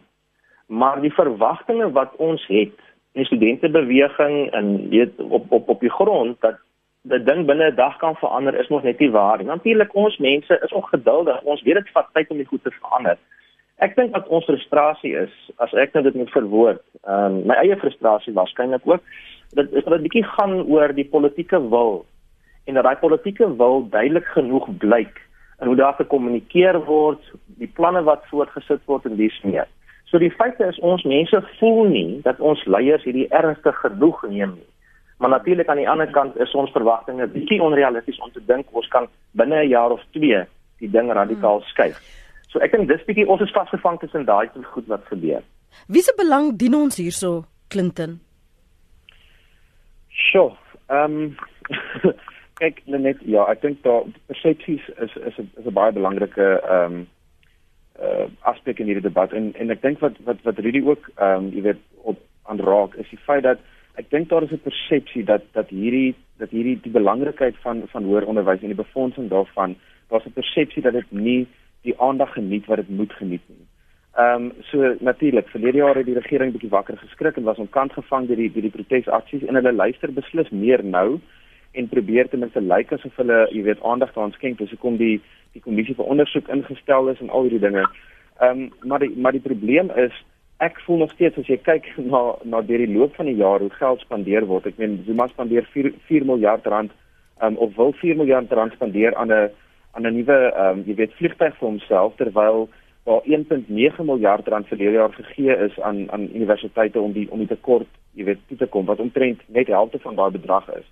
[0.71, 2.77] Maar die verwagtinge wat ons het
[3.18, 6.61] in studentebeweging en weet op op op die grond dat
[7.03, 9.47] dat ding binne 'n dag kan verander is nog net nie waar nie.
[9.47, 13.18] Natuurlik ons mense is ongeduldig ons weet dit vat tyd om die goed te verander.
[13.77, 17.77] Ek dink dat ons frustrasie is as ek nou dit moet verwoord um, my eie
[17.77, 19.03] frustrasie waarskynlik ook
[19.52, 22.04] dit is dat 'n bietjie gaan oor die politieke wil
[22.64, 25.20] en dat daai politieke wil duidelik genoeg blyk
[25.58, 29.68] en hoe daar gekommunikeer word, die planne wat voortgesit word en dis meer.
[30.04, 34.50] So die feite is ons mense voel nie dat ons leiers hierdie ernstig genoeg neem
[34.54, 34.70] nie.
[35.18, 38.88] Maar natuurlik aan die ander kant is ons verwagtinge bietjie onrealisties om te dink ons
[38.88, 39.06] kan
[39.38, 40.42] binne 'n jaar of 2
[40.78, 41.68] die ding radikaal hmm.
[41.68, 41.96] skuif.
[42.48, 45.42] So ek dink dis bietjie ons is vasgevang tussen daai twee goed wat gebeur.
[45.86, 48.20] Wie se belang dien ons hierso, Clinton?
[50.22, 50.52] Sjoe.
[50.88, 51.37] Ehm um,
[52.61, 56.94] kyk net ja, ek dink daar persepsies is is 'n is 'n baie belangrike ehm
[56.94, 57.06] um,
[58.02, 61.38] uh aspek in hierdie debat en en ek dink wat wat wat Rudy ook ehm
[61.38, 62.18] um, jy weet op
[62.50, 63.58] aanraak is die feit dat
[64.00, 68.04] ek dink daar is 'n persepsie dat dat hierdie dat hierdie die belangrikheid van van
[68.04, 69.76] hoër onderwys en die befondsing daarvan
[70.08, 71.46] daar's 'n persepsie dat dit nie
[71.82, 73.66] die aandag geniet wat dit moet geniet nie.
[74.14, 77.92] Ehm um, so natuurlik verlede jaar het die regering bietjie wakker geskrik en was omkant
[77.92, 81.20] gevang deur die deur die protesaksies en hulle luister beslis meer nou
[81.72, 85.14] en probeer ten minste lyk asof hulle, jy weet, aandag daaraan skenk dis hoekom die
[85.55, 87.87] die kommissie vir ondersoek ingestel is en al hierdie dinge.
[88.40, 90.20] Ehm um, maar die maar die probleem is
[90.59, 93.64] ek voel nog steeds as jy kyk na na deur die loop van die jaar
[93.64, 94.66] hoe geld spandeer word.
[94.66, 96.92] Ek meen Zuma spandeer 4 4 miljard rand
[97.40, 99.51] ehm um, of wil 4 miljard rand spandeer aan 'n
[99.96, 102.68] aan 'n nuwe ehm um, jy weet vliegtuig vir homself terwyl
[103.04, 107.38] waar 1.9 miljard rand vir hierdie jaar gegee is aan aan universiteite om die om
[107.38, 110.68] die tekort, jy weet, toe te kom wat omtrent net die helfte van daai bedrag
[110.78, 110.86] is.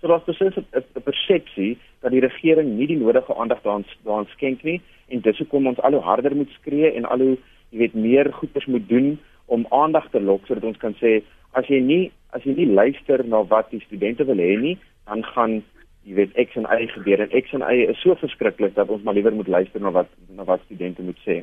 [0.00, 4.62] So daar's presies 'n persepsie dat die regering nie die nodige aandag daaraan daaraan skenk
[4.62, 7.36] nie en dis hoekom ons al hoe harder moet skree en al hoe
[7.70, 11.22] jy weet meer goeders moet doen om aandag te lok sodat ons kan sê
[11.52, 14.74] as jy nie as jy nie luister na wat die studente wil hê nie,
[15.06, 15.62] dan gaan
[16.04, 19.02] jy weet X en Y gebeur en X en Y is so verskriklik dat ons
[19.02, 21.42] maar liewer moet luister na wat na wat studente moet sê.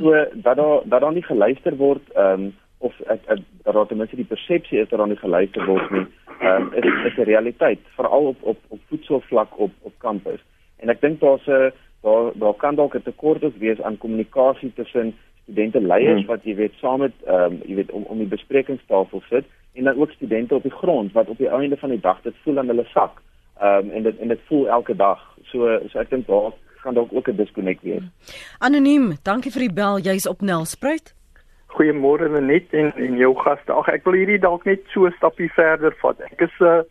[0.00, 3.86] So dat daar dat daar nie geluister word ehm um, of ek, ek, dat daar
[3.86, 6.06] ten minste die persepsie is dat daar nie geluister word nie.
[6.40, 10.40] Ehm um, is is 'n realiteit veral op op op voedselvlak op op kampus.
[10.76, 15.14] En ek dink daar's 'n daar daar kan dalk 'n tekort wees aan kommunikasie tussen
[15.42, 16.26] studente leiers hmm.
[16.26, 19.44] wat jy weet saam met ehm um, jy weet om om die besprekingstafel sit
[19.74, 22.34] en dan ook studente op die grond wat op die einde van die dag dit
[22.42, 23.22] voel aan hulle sak.
[23.60, 25.20] Ehm um, en dit en dit voel elke dag.
[25.42, 28.02] So so ek dink daar kan dalk ook 'n disconnect wees.
[28.58, 29.98] Anoniem, dankie vir die bel.
[29.98, 31.14] Jy's op Nelspruit.
[31.66, 33.72] Goeiemôre net en en jou gaste.
[33.72, 36.20] Ag ek wil hierdie dalk net so 'n stappie verder vat.
[36.20, 36.82] Ek is 'n uh,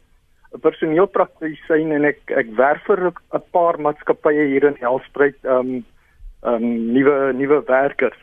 [0.54, 5.86] 'n personeelpraktisyn en ek ek werk vir 'n paar maatskappye hier in Nelspruit, ehm um,
[6.44, 8.20] ehm um, nuwe nuwe werkers.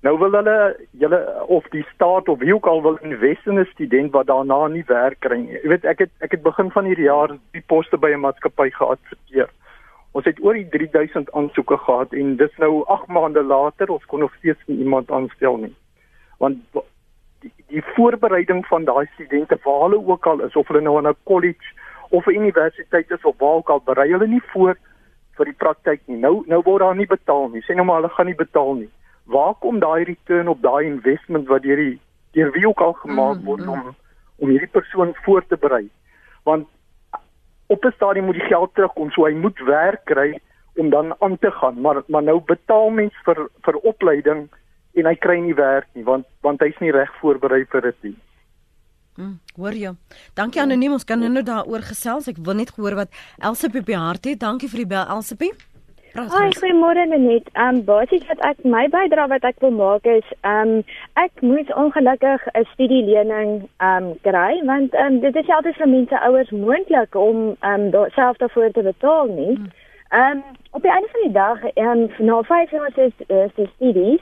[0.00, 3.68] Nou wil hulle julle of die staat of wie ook al wil investeer in 'n
[3.72, 5.52] student wat daarna nie werk kry nie.
[5.62, 8.70] Jy weet ek het ek het begin van hierdie jaar die poste by 'n maatskappy
[8.70, 9.50] geadverteer.
[10.12, 14.20] Ons het oor die 3000 aansoeke gehad en dis nou 8 maande later ons kon
[14.20, 15.74] nog steeds nie iemand aanstel nie.
[16.38, 16.56] Want
[17.40, 21.08] die, die voorbereiding van daai studente waar hulle ook al is of hulle nou aan
[21.08, 21.74] 'n college
[22.08, 24.76] of 'n universiteit is of waar ook al berei hulle nie voor
[25.36, 26.16] vir die praktyk nie.
[26.16, 27.62] Nou nou word daar nie betaal nie.
[27.62, 28.90] Sê nou maar hulle gaan nie betaal nie.
[29.30, 31.98] Waar kom daai return op daai investment wat deur die
[32.34, 33.72] deur wie ook al gemaak mm, word mm.
[33.72, 33.96] om
[34.40, 35.88] om hierdie persoon voor te berei?
[36.48, 36.68] Want
[37.66, 40.40] op 'n stadium moet die geld terugkom, so hy moet werk kry
[40.74, 41.80] om dan aan te gaan.
[41.80, 44.48] Maar maar nou betaal mens vir vir opleiding
[44.94, 48.16] en hy kry nie werk nie want want hy's nie reg voorberei vir dit nie.
[49.14, 49.90] Hmm, hoor jy?
[50.34, 52.28] Dankie anoniem, ons kan nou daaroor gesels.
[52.30, 54.40] Ek wil net gehoor wat Elsipie op die hart het.
[54.40, 55.04] Dankie vir die bel
[56.14, 56.38] Elsipie.
[56.38, 57.48] Hi, goeiemôre net.
[57.54, 60.80] Ehm um, basies wat ek my bydrae wat ek wil maak is ehm um,
[61.22, 65.88] ek moes ongelukkig 'n studielening ehm um, kry want ehm um, dit is altyd vir
[65.88, 69.54] mense ouers moontlik om ehm um, self daarvoor te betaal nie.
[69.54, 69.70] Hmm.
[70.10, 70.42] Ehm um,
[70.72, 73.10] op die einde van die dag ehm um, na 5 jaar se
[73.54, 74.20] se studies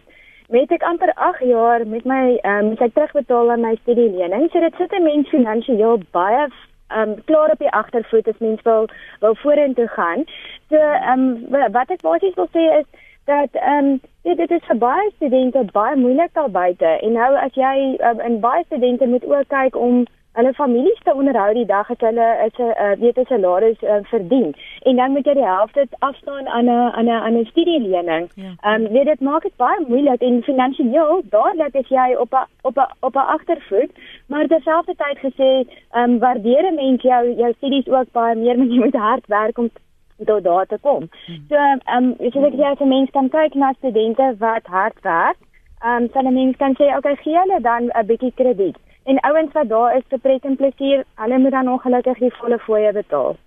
[0.48, 4.50] met ek amper 8 jaar met my ehm um, moet ek terugbetaal aan my studielening.
[4.52, 6.48] So dit sit 'n mens finansiëel baie
[6.96, 8.88] um, klaar op die agtervoet as mens wil
[9.20, 10.24] wil vorentoe gaan.
[10.68, 12.88] So ehm um, wat ek basies wil sê is
[13.24, 16.86] dat ehm um, dit, dit is vir baie studente baie moeilik daar buite.
[16.86, 20.06] En nou as jy um, in baie studente moet ook kyk om
[20.38, 23.98] hulle families te onderhou die dag as hulle is 'n uh, weet 'n salaris uh,
[24.10, 24.54] verdien
[24.88, 28.30] en dan moet jy die helfte afstaan aan 'n aan 'n aan 'n studielening.
[28.34, 28.44] Ja.
[28.44, 28.88] Ehm ja.
[28.88, 32.76] um, weet dit maak dit baie moeilik en finansiëel dadelik is jy op 'n op
[32.76, 33.92] 'n op 'n agtervoet,
[34.26, 35.50] maar terselfdertyd gesê
[35.90, 39.26] ehm um, waardeer 'n mens jou jou studies ook baie meer want jy moet hard
[39.26, 39.70] werk om
[40.26, 41.08] tot daar te kom.
[41.26, 41.44] Hmm.
[41.48, 44.98] So ehm um, as ek jy as 'n mens kan kyk na studente wat hard
[45.02, 45.38] werk,
[45.82, 48.76] ehm um, dan 'n mens kan sê okay, gee hulle dan 'n bietjie krediet.
[49.08, 52.58] En ouens wat daar is vir pret en plesier, hulle moet dan ongelukkig die volle
[52.60, 53.38] fooie betaal.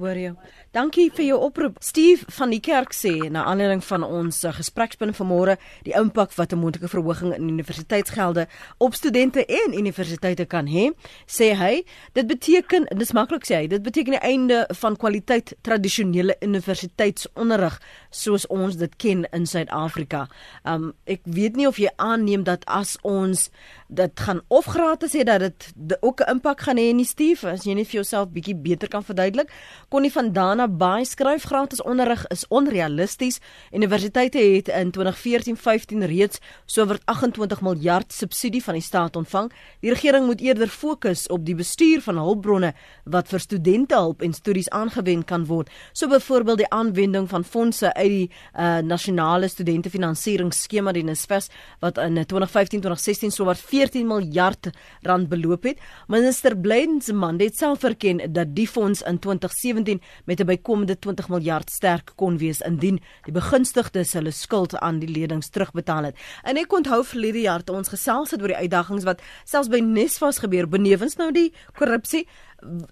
[0.00, 0.30] Hoor jy?
[0.72, 1.76] Dankie vir jou oproep.
[1.84, 6.54] Steve van die kerk sê na aanleiding van ons uh, gesprekspunt vanmôre, die impak wat
[6.54, 8.46] 'n moontlike verhoging in universiteitsgelde
[8.78, 10.94] op studente en universiteite kan hê,
[11.26, 16.36] sê hy, dit beteken, dis maklik sê hy, dit beteken die einde van kwaliteit tradisionele
[16.40, 17.76] universiteitsonderrig
[18.10, 20.28] soos ons dit ken in Suid-Afrika.
[20.64, 23.50] Um ek weet nie of jy aanneem dat as ons
[23.92, 27.50] dit gaan of gratis hê dat dit ook 'n impak gaan hê in die Steve,
[27.50, 29.52] as jy net vir jouself bietjie beter kan verduidelik.
[29.92, 33.40] Konnie van Dana Bey skryf gratis onderrig is onrealisties.
[33.76, 39.50] Universiteite het in 2014-15 reeds sowat 28 miljard subsidie van die staat ontvang.
[39.84, 42.70] Die regering moet eerder fokus op die bestuur van hulpbronne
[43.04, 45.68] wat vir studente help en studies aangewend kan word.
[45.92, 51.50] So byvoorbeeld die aanwending van fondse uit die uh, nasionale studentefinansieringsskema die NSFAS
[51.84, 55.84] wat in 2015-2016 sowat 14 miljard rand beloop het.
[56.08, 59.81] Minister Blydenseman het self erken dat die fonds in 2017
[60.24, 65.08] met 'n bykomende 20 miljard sterk kon wees indien die begunstigdes hulle skuld aan die
[65.08, 66.16] lenings terugbetaal het.
[66.42, 69.78] En ek onthou verlede jaar toe ons gesels het oor die uitdagings wat selfs by
[69.78, 72.26] Nesvas gebeur benewens nou die korrupsie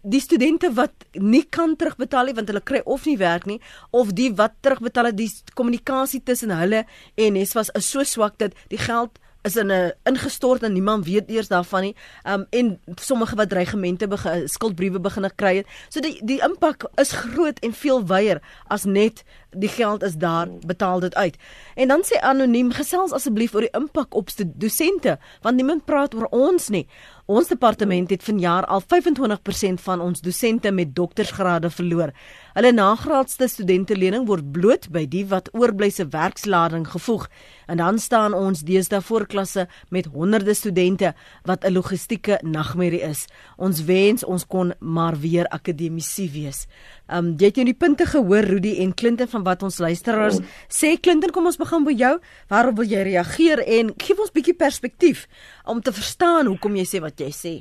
[0.03, 4.12] die studente wat nie kan terugbetaal nie want hulle kry of nie werk nie of
[4.18, 8.81] die wat terugbetaal het die kommunikasie tussen hulle en Nesvas is so swak dat die
[8.83, 11.96] geld is in 'n ingestort en niemand weet eers daarvan nie.
[12.29, 15.66] Um en sommige wat dreigemente begin skuldbriewe begin kry het.
[15.88, 20.48] So die die impak is groot en veel wyer as net die geld is daar,
[20.66, 21.36] betaal dit uit.
[21.74, 26.28] En dan sê anoniem gesels asseblief oor die impak op dosente want niemand praat oor
[26.30, 26.86] ons nie.
[27.30, 32.10] Ons departement het vanjaar al 25% van ons dosente met doktorsgrade verloor.
[32.56, 37.28] Hulle nagraadste studentelening word bloot by die wat oorbly se werkslading gevoeg.
[37.70, 41.14] En dan staan ons deesdae voor klasse met honderde studente
[41.46, 43.26] wat 'n logistieke nagmerrie is.
[43.56, 46.66] Ons wens ons kon maar weer akademisie wees.
[47.08, 50.96] Um jy het nou die punte gehoor Rudy en Clinton van wat ons luisteraars sê
[51.03, 52.14] Clinton kom ons begin by jou.
[52.48, 55.26] Waarop wil jy reageer en gee ons bietjie perspektief
[55.66, 57.55] om te verstaan hoekom jy sê wat jy sê.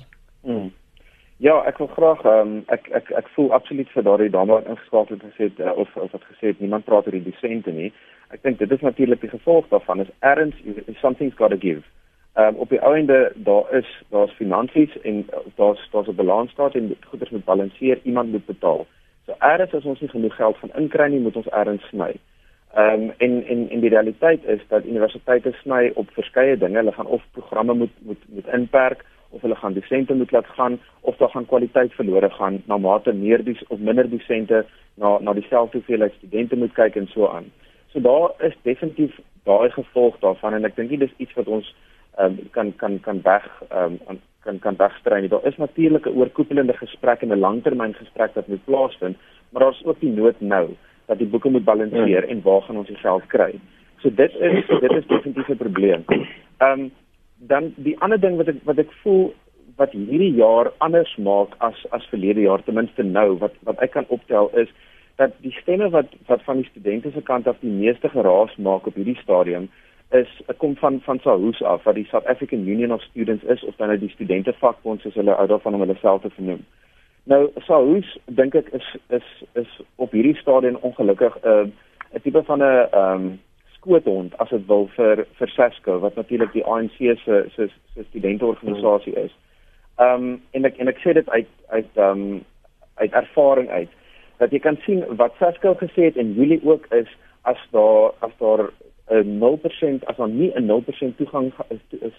[0.44, 0.70] Mm.
[1.40, 5.16] Ja, ek wil graag um, ek ek ek voel absoluut vir daardie dame wat ingeskakel
[5.16, 7.94] het gesê uh, of of wat gesê het niemand praat oor die dosente nie.
[8.36, 10.58] Ek dink dit is natuurlik die gevolg daarvan is erns
[11.00, 11.86] something's got to give.
[12.36, 16.76] Ehm um, op die einde daar is daar's finansies en uh, daar's daar's 'n balansstaat
[16.76, 18.86] en goederes moet balanseer, iemand moet betaal.
[19.30, 22.16] So erns as ons nie genoeg geld van inkry nie, moet ons erns sny.
[22.74, 26.80] Ehm um, en en en die realiteit is dat universiteite sny op verskeie dinge.
[26.82, 30.80] Hulle gaan of programme moet moet moet inperk of hulle gaan dosente moet laat gaan
[31.02, 34.66] of daar gaan kwaliteit verlore gaan na mate meer dis of minder dosente
[34.96, 37.52] na na dieselfde hoeveelheid studente moet kyk en so aan.
[37.94, 41.76] So daar is definitief daai gevolg daarvan en ek dink dis iets wat ons
[42.18, 44.02] um, kan kan kan weg um,
[44.44, 45.28] kan kan wegstrei.
[45.28, 49.18] Daar is natuurlik 'n oorkoepelende gesprek en 'n langtermyngesprek wat moet plaasvind,
[49.50, 50.70] maar daar's ook die nood nou
[51.06, 53.60] dat die boeke moet balanseer en waar gaan ons die geld kry?
[53.98, 56.04] So dit is dit is definitief 'n probleem.
[56.58, 56.92] Ehm um,
[57.40, 59.34] dan die ander ding wat ek wat ek voel
[59.80, 63.92] wat hierdie jaar anders maak as as verlede jaar ten minste nou wat wat ek
[63.92, 64.72] kan optel is
[65.16, 68.88] dat die stemme wat wat van die studente se kant af die meeste geraas maak
[68.88, 69.70] op hierdie stadium
[70.10, 73.76] is kom van van SAHUS af wat die South African Union of Students is of
[73.76, 76.66] dan nou die studente vakbond soos hulle ou daarvan om hulle self te vernoem.
[77.24, 81.68] Nou SAHUS dink ek is is is op hierdie stadium ongelukkig 'n uh,
[82.14, 83.40] 'n tipe van 'n ehm um,
[83.76, 89.16] skoothond as dit wil vir vir SESCO wat natuurlik die ANC se se se studenteorganisasie
[89.16, 89.36] is.
[89.98, 92.44] Ehm um, en ek en ek sê dit uit uit ehm um,
[92.96, 93.90] uit ervaring uit
[94.38, 98.32] dat jy kan sien wat SESCO gesê het en Julie ook is as daar as
[98.40, 98.70] daar
[99.10, 101.54] 'n 0% as daar nie 'n 0% toegang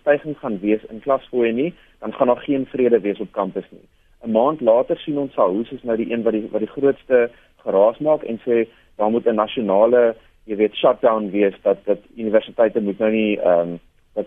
[0.01, 3.87] stygings gaan wees in klasfooie nie, dan gaan daar geen vrede wees op kampus nie.
[4.23, 6.75] 'n Maand later sien ons al hoe is nou die een wat die wat die
[6.77, 11.99] grootste geraas maak en sê daar moet 'n nasionale jy weet shutdown wees dat dat
[12.17, 13.79] universiteite moet nou nie ehm um,
[14.15, 14.27] dat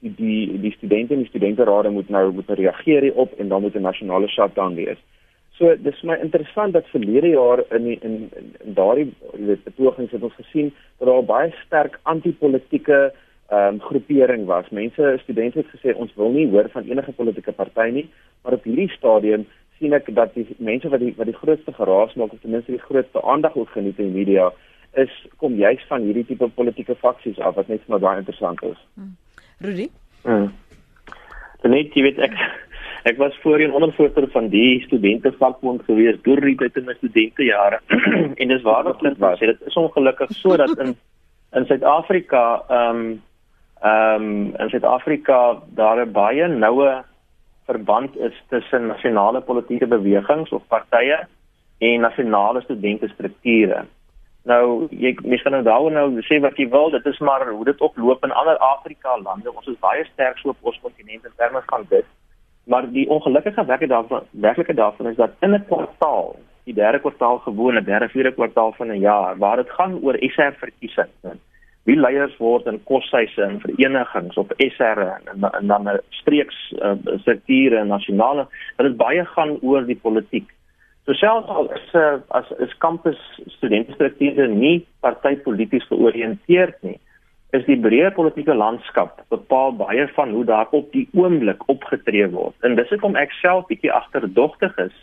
[0.00, 3.80] die die studente en die studenterade moet nou moet reageer hierop en dan moet 'n
[3.80, 4.98] nasionale shutdown wees.
[5.58, 10.12] So dis my interessant dat verlede jaar in die, in, in, in daardie weet betogings
[10.14, 10.68] het ons gesien
[10.98, 13.00] dat daar baie sterk anti-politieke
[13.48, 14.68] ehm um, groepering was.
[14.70, 18.04] Mense studente het gesê ons wil nie hoor van enige politieke party nie,
[18.42, 19.46] maar op hierdie stadium
[19.78, 22.74] sien ek dat die mense wat die wat die grootste geraas maak of ten minste
[22.74, 24.50] die grootste aandag ook geniet in die media
[25.00, 28.62] is kom juis van hierdie tipe politieke faksies af wat net vir my baie interessant
[28.62, 28.78] is.
[28.94, 29.16] Hmm.
[29.64, 29.88] Rudy?
[30.22, 30.52] Hmm.
[31.64, 32.36] Net jy weet ek
[33.02, 37.80] ek was voorheen ondervoorsitter van die studente vakbond gewees deur die tyd in my studentejare
[38.40, 39.38] en dis waar klink was.
[39.38, 40.96] Dit is ongelukkig sodat in
[41.56, 43.22] in Suid-Afrika ehm um,
[43.82, 47.04] ehm um, in Suid-Afrika daar 'n baie noue
[47.66, 51.26] verband is tussen nasionale politieke bewegings of partye
[51.78, 53.84] en nasionale studente strukture.
[54.48, 57.64] Nou jy mens kan nou daaroor nou sê wat jy wil, dit is maar hoe
[57.64, 59.52] dit oploop in ander Afrika lande.
[59.52, 62.06] Ons is baie sterk so op ons kontinent in terme van dit.
[62.68, 63.64] Maar die ongelukkige
[64.30, 68.88] werklikheid daarvan, is dat in 'n kwartaal, die derde kwartaal gewone derde vierde kwartaal van
[68.88, 71.38] 'n jaar waar dit gaan oor SR verkiesings.
[71.82, 76.92] Wie leiers word in koshuise en verenigings op SR en, en dan 'n streeks uh,
[77.16, 80.48] strukture en nasionale, dit baie gaan oor die politiek.
[81.04, 87.00] So selfs al is uh, as is kampus studentestrukture nie partytpolities georiënteerd nie,
[87.56, 92.56] is die breë politieke landskap bepaal baie van hoe daar op die oomblik opgetree word.
[92.66, 94.96] En dis hoekom ek self bietjie agterdogtig is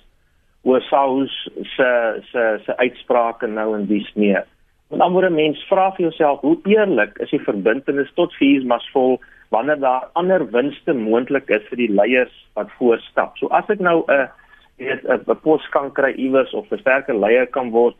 [0.65, 1.33] oor Saus
[1.75, 1.89] se
[2.31, 4.43] se se uitsprake nou in die snee.
[4.89, 8.65] Want dan word 'n mens vra vir jouself, hoe eerlik is die verbintenis tot vier
[8.65, 13.37] masvol wanneer daar ander winste moontlik is vir die leiers wat voorstap.
[13.37, 14.29] So as ek nou 'n
[14.77, 17.95] weet 'n pos kan kry iewers of 'n sterker leier kan word.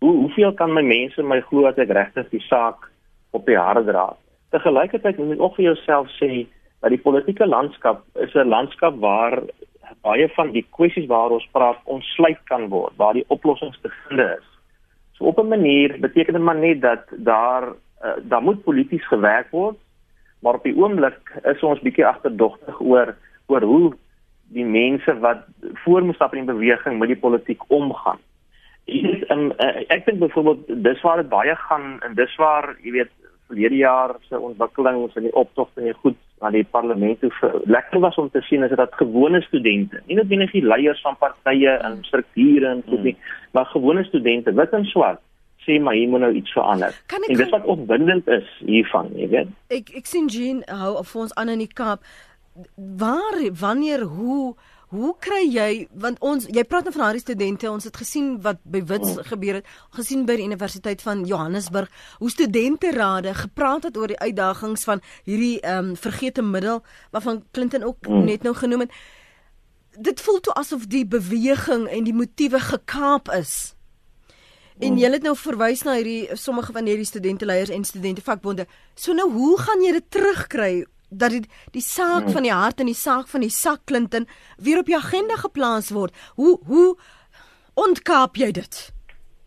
[0.00, 2.89] Hoe hoeveel kan my mense my glo dat ek regtig die saak
[3.30, 4.16] op die hare dra?
[4.50, 6.46] Te gelykertyd moet jy ook vir jouself sê
[6.80, 9.42] dat die politieke landskap is 'n landskap waar
[10.02, 14.20] baie van die kwessies waar ons praat ontsluit kan word, waar die oplossings te vind
[14.20, 14.46] is.
[15.16, 17.68] So op 'n manier beteken dit maar net dat daar
[18.04, 19.76] uh, daar moet polities gewerk word,
[20.40, 23.14] maar op die oomblik is ons bietjie agterdogtig oor
[23.46, 23.92] oor hoe
[24.48, 25.44] die mense wat
[25.84, 28.18] voor moet stap in die beweging met die politiek omgaan.
[28.90, 29.52] Ek um,
[29.88, 33.12] ek dink byvoorbeeld dis waar dit baie gaan en dis waar jy weet
[33.50, 37.30] verlede jaar se ontwikkelings in die optog en die goed aan die parlement toe
[37.68, 41.76] lekker was om te sien is dat gewone studente, nie binne die leiers van partye
[41.84, 43.50] en strukture en goed nie, hmm.
[43.56, 45.20] maar gewone studente wit en swart
[45.66, 46.94] sê maar hier moet nou iets verander.
[47.28, 49.50] En dis wat opwindend is hiervan, jy weet.
[49.68, 52.06] Ek ek sien Jean hou of ons aan in die Kaap
[52.76, 54.54] waar wanneer hoe
[54.90, 58.58] hoe kry jy want ons jy praat nou van daardie studente ons het gesien wat
[58.66, 59.24] by Wits oh.
[59.28, 64.86] gebeur het gesien by die Universiteit van Johannesburg hoe studenterade gepraat het oor die uitdagings
[64.88, 66.82] van hierdie ehm um, vergete middel
[67.14, 68.24] waarvan Clinton ook mm.
[68.24, 68.94] net nou genoem het
[70.10, 73.74] dit voel toe asof die beweging en die motiewe gekaap is
[74.80, 78.64] En jy het nou verwys na hierdie sommige van hierdie studenteleiers en studente vakbonde.
[78.96, 80.70] So nou hoe gaan jy dit terugkry
[81.10, 81.42] dat die
[81.74, 82.34] die saak hmm.
[82.36, 84.26] van die hart en die saak van die sak Clinton
[84.58, 86.14] weer op die agenda geplaas word.
[86.34, 86.96] Hoe hoe
[87.74, 88.80] ontkaap jy dit?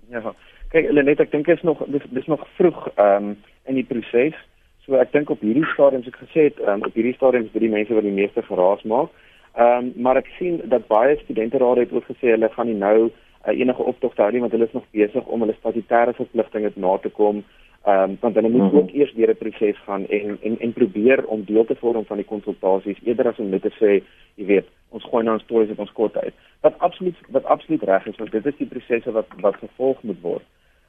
[0.09, 0.33] Ja.
[0.73, 3.35] Kyk, Lenet, ek dink dit is nog dis, dis nog vroeg ehm um,
[3.69, 4.35] in die proses.
[4.83, 7.53] So ek dink op hierdie stadium, soos ek gesê het, um, op hierdie stadium is
[7.53, 9.13] dit die mense wat die meeste geraas maak.
[9.53, 12.97] Ehm um, maar ek sien dat baie studenterade het ook gesê hulle gaan nie nou
[13.07, 16.97] uh, enige optog hou nie want hulle is nog besig om hulle statutêre verpligtinge na
[16.97, 17.43] te kom
[17.83, 18.77] Ehm um, want hulle moet mm -hmm.
[18.77, 22.17] ook eers deur 'n proses gaan en en en probeer om deel te vorm van
[22.17, 24.03] die konsultasies eerder as om net te sê,
[24.35, 26.33] jy weet, ons gooi nou ons stories op ons kort uit.
[26.61, 30.21] Wat absoluut wat absoluut reg is, want dit is die prosesse wat wat gevolg moet
[30.21, 30.43] word.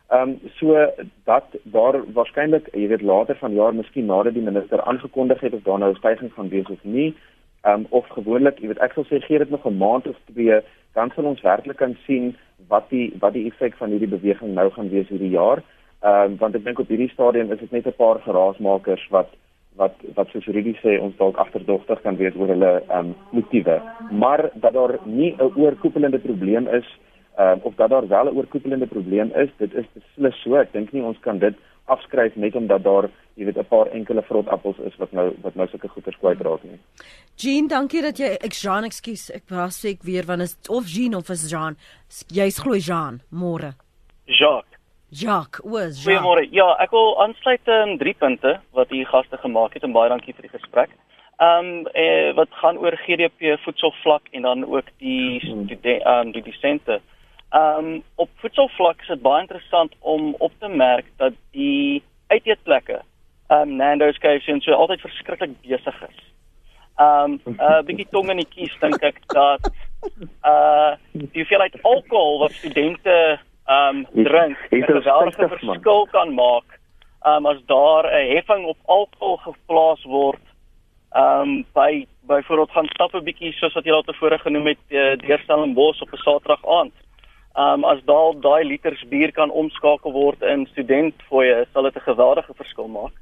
[0.08, 0.88] Ehm um, so
[1.24, 5.78] dat daar waarskynlik, jy weet later vanjaar miskien nadat die minister aangekondig het of daar
[5.78, 7.14] nou 'n stygings gaan wees of nie,
[7.62, 10.16] ehm um, of gewoonlik, jy weet ek sal sê gee dit nog 'n maand of
[10.32, 10.60] twee,
[10.92, 12.36] dan sal ons werklik kan sien
[12.68, 15.62] wat die wat die effek van hierdie beweging nou gaan wees hierdie jaar.
[16.04, 19.30] Ehm um, want ek dink op hierdie stadium is dit net 'n paar geraasmakers wat
[19.80, 23.80] wat wat soos Rudy sê ons dalk agterdogtig kan wees oor hulle ehm um, motiewe,
[24.10, 26.88] maar dat daar nie 'n oorkoepelende probleem is
[27.36, 30.54] ehm um, of dat daar wel 'n oorkoepelende probleem is, dit is beslis so.
[30.54, 34.22] Ek dink nie ons kan dit afskryf net omdat daar, jy weet, 'n paar enkele
[34.22, 36.78] vrotappels is wat nou wat nou sulke goeders kwytraak nie.
[37.36, 40.86] Jean, dankie dat jy ek Jean, ekskuus, ek was sê ek weer want is of
[40.86, 41.76] Jean of is Jean.
[42.28, 43.74] Jy's glo Jean, môre.
[44.26, 44.73] Jacques.
[45.14, 46.18] Jacques, o, is Jean.
[46.18, 46.48] Goeiemôre.
[46.50, 50.34] Ja, ek wil aansluit in drie punte wat u gaste gemaak het en baie dankie
[50.34, 50.90] vir die gesprek.
[51.38, 56.32] Ehm um, eh, wat gaan oor GDP voedselvlak en dan ook die studente ehm um,
[56.34, 57.00] die disente.
[57.50, 62.98] Ehm um, op voedselvlak is dit baie interessant om op te merk dat die uiteetplekke
[63.48, 66.20] ehm um, Nando's, KFC en so altyd verskriklik besig is.
[66.98, 69.70] Ehm um, 'n uh, bietjie tong in die kies dink ek dat
[70.42, 73.38] uh die hoeveelheid alkohol wat studente
[73.74, 75.74] um, drink is 'n geweldige spytig, man.
[75.74, 76.68] verskil kan maak
[77.26, 80.44] um, as daar 'n heffing op alkohol geplaas word
[81.16, 85.16] um, by byvoorbeeld gaan stap 'n bietjie soos wat jy al tevore genoem het uh,
[85.16, 86.92] deur Stellenbosch op 'n Saterdag aand.
[87.54, 92.54] Um, as daal daai liters bier kan omskakel word in studentfooie, sal dit 'n geweldige
[92.54, 93.14] verskil maak.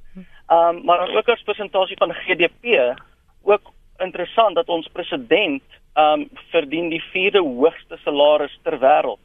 [0.48, 2.96] Um, maar ook as presentasie van GDP
[3.42, 5.62] ook interessant dat ons president
[5.94, 9.24] um, verdien die vierde hoogste salaris ter wêreld.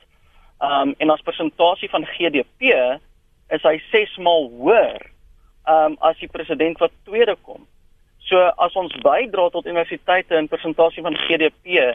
[0.57, 2.73] Um, en as persentasie van GDP
[3.53, 5.03] is hy 6 maal hoër
[5.69, 7.67] um, as die president wat tweede kom.
[8.27, 11.93] So as ons bydra tot universiteite in persentasie van GDP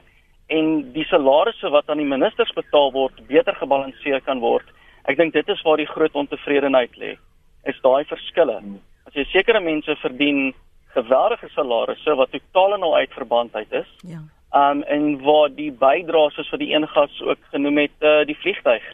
[0.53, 4.69] en die salarisse wat aan die ministers betaal word beter gebalanseer kan word,
[5.11, 7.17] ek dink dit is waar die groot ontevredenheid lê.
[7.69, 8.61] Is daai verskille.
[9.09, 10.53] As jy sekere mense verdien
[10.95, 14.23] geweldige salarisse wat totaal en al uit verbandheid is, Ja.
[14.53, 18.37] Um en waar die bydraes soos vir die een gas ook genoem het uh, die
[18.37, 18.85] vliegtyg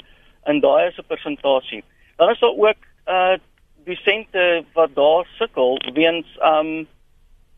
[0.45, 1.85] en daai is 'n persentasie.
[2.17, 3.37] Dan is daar ook uh
[3.85, 6.87] dosente wat daar sukkel weens um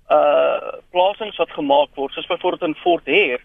[0.09, 3.41] uh plasings wat gemaak word soos byvoorbeeld in Fort Heer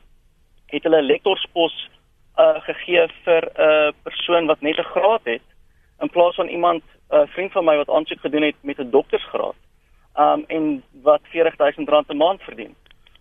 [0.68, 1.90] het hulle lektorspos
[2.38, 5.46] uh gegee vir 'n uh, persoon wat net 'n graad het
[6.00, 8.90] in plaas van iemand 'n uh, vriend van my wat aansoek gedoen het met 'n
[8.90, 9.56] doktorsgraad
[10.18, 12.76] um en wat R40000 'n maand verdien.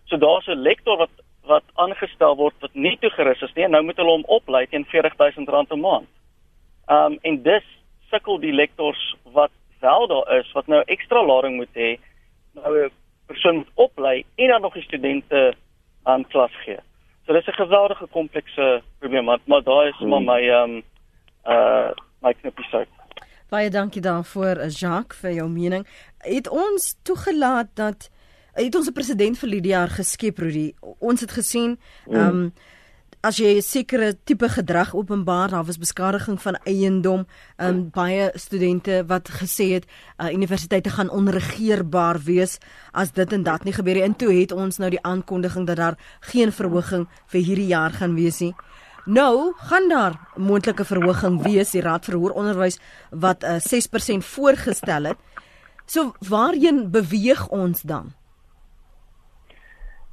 [0.05, 1.09] So daar's 'n lektor wat
[1.45, 4.85] wat aangestel word wat nie toegerus is nie en nou moet hulle hom oplei teen
[4.85, 6.07] R40000 'n maand.
[6.87, 7.67] Um en dus
[8.09, 11.97] sukkel die lektors wat wel daar is wat nou ekstra lading moet hê
[12.53, 12.91] nou 'n
[13.27, 15.53] persoon moet oplei en dan nog die studente
[16.03, 16.79] aan klas gee.
[17.25, 20.83] So dis 'n geweldige komplekse probleem maar, maar daar is maar my um
[21.45, 21.91] uh
[22.21, 22.87] my knippie sout.
[23.49, 25.87] Baie dankie daarvoor, Jacques, vir jou mening.
[26.17, 28.09] Het ons toegelaat dat
[28.63, 30.73] het ons 'n president vir die jaar geskep, Rudy.
[30.99, 31.77] Ons het gesien,
[32.07, 32.53] ehm um,
[33.25, 37.25] as jy 'n sekere tipe gedrag openbaar, daar was beskadiging van eiendom,
[37.57, 39.85] ehm um, baie studente wat gesê het
[40.17, 42.57] uh, universiteite gaan onregeerbaar wees
[42.91, 44.03] as dit en dat nie gebeur nie.
[44.03, 48.15] En toe het ons nou die aankondiging dat daar geen verhoging vir hierdie jaar gaan
[48.15, 48.55] wees nie.
[49.05, 52.79] Nou gaan daar moontlike verhoging wees, die Raad vir Hoër Onderwys
[53.11, 55.17] wat uh, 6% voorgestel het.
[55.85, 58.13] So waarheen beweeg ons dan?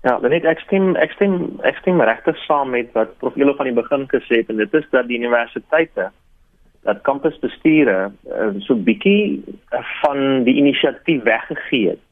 [0.02, 1.34] Ja, net ek stem ek stem
[1.68, 4.74] ek stem regtig saam met wat Prof Elo van die begin gesê het en dit
[4.74, 6.08] is dat die universiteite
[6.82, 9.42] dat kampusbestuure uh, so bietjie
[10.00, 12.02] van die inisiatief weggegee het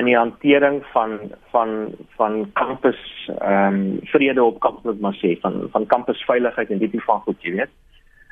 [0.00, 1.18] in die hantering van
[1.50, 3.00] van van kampus
[3.36, 7.42] ehm um, vrede op kampus moet maar sê van van kampusveiligheid en dit van goed
[7.42, 7.74] jy weet.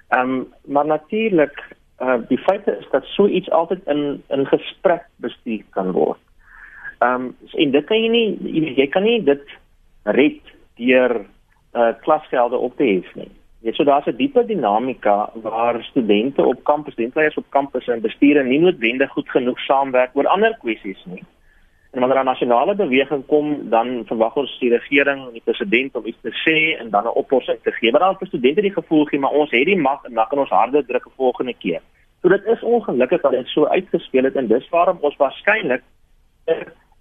[0.09, 1.61] Ehm um, maar natuurlik
[2.01, 6.18] uh, die feit is dat so iets altyd in in gesprek bestuur kan word.
[6.99, 9.51] Ehm um, en dit kan jy nie jy, weet, jy kan nie dit
[10.03, 11.21] red deur
[11.79, 13.31] uh klasgelde op te hef nie.
[13.63, 18.43] Jy so daar's 'n diepe dinamika waar studente op kampus, studentleiers op kampus en bestuure
[18.45, 21.23] nie noodwendig goed genoeg saamwerk oor ander kwessies nie.
[21.93, 26.07] En wanneer 'n nasionale beweging kom, dan verwag ons die regering en die president om
[26.07, 27.91] iets te sê en dan 'n oplossing te gee.
[27.91, 30.39] Maar dan het studente die gevoel gee maar ons het die mag en dan kan
[30.39, 31.81] ons harder druk die volgende keer.
[32.23, 35.83] So dit is ongelukkig dat dit so uitgespeel het en dis waarom ons waarskynlik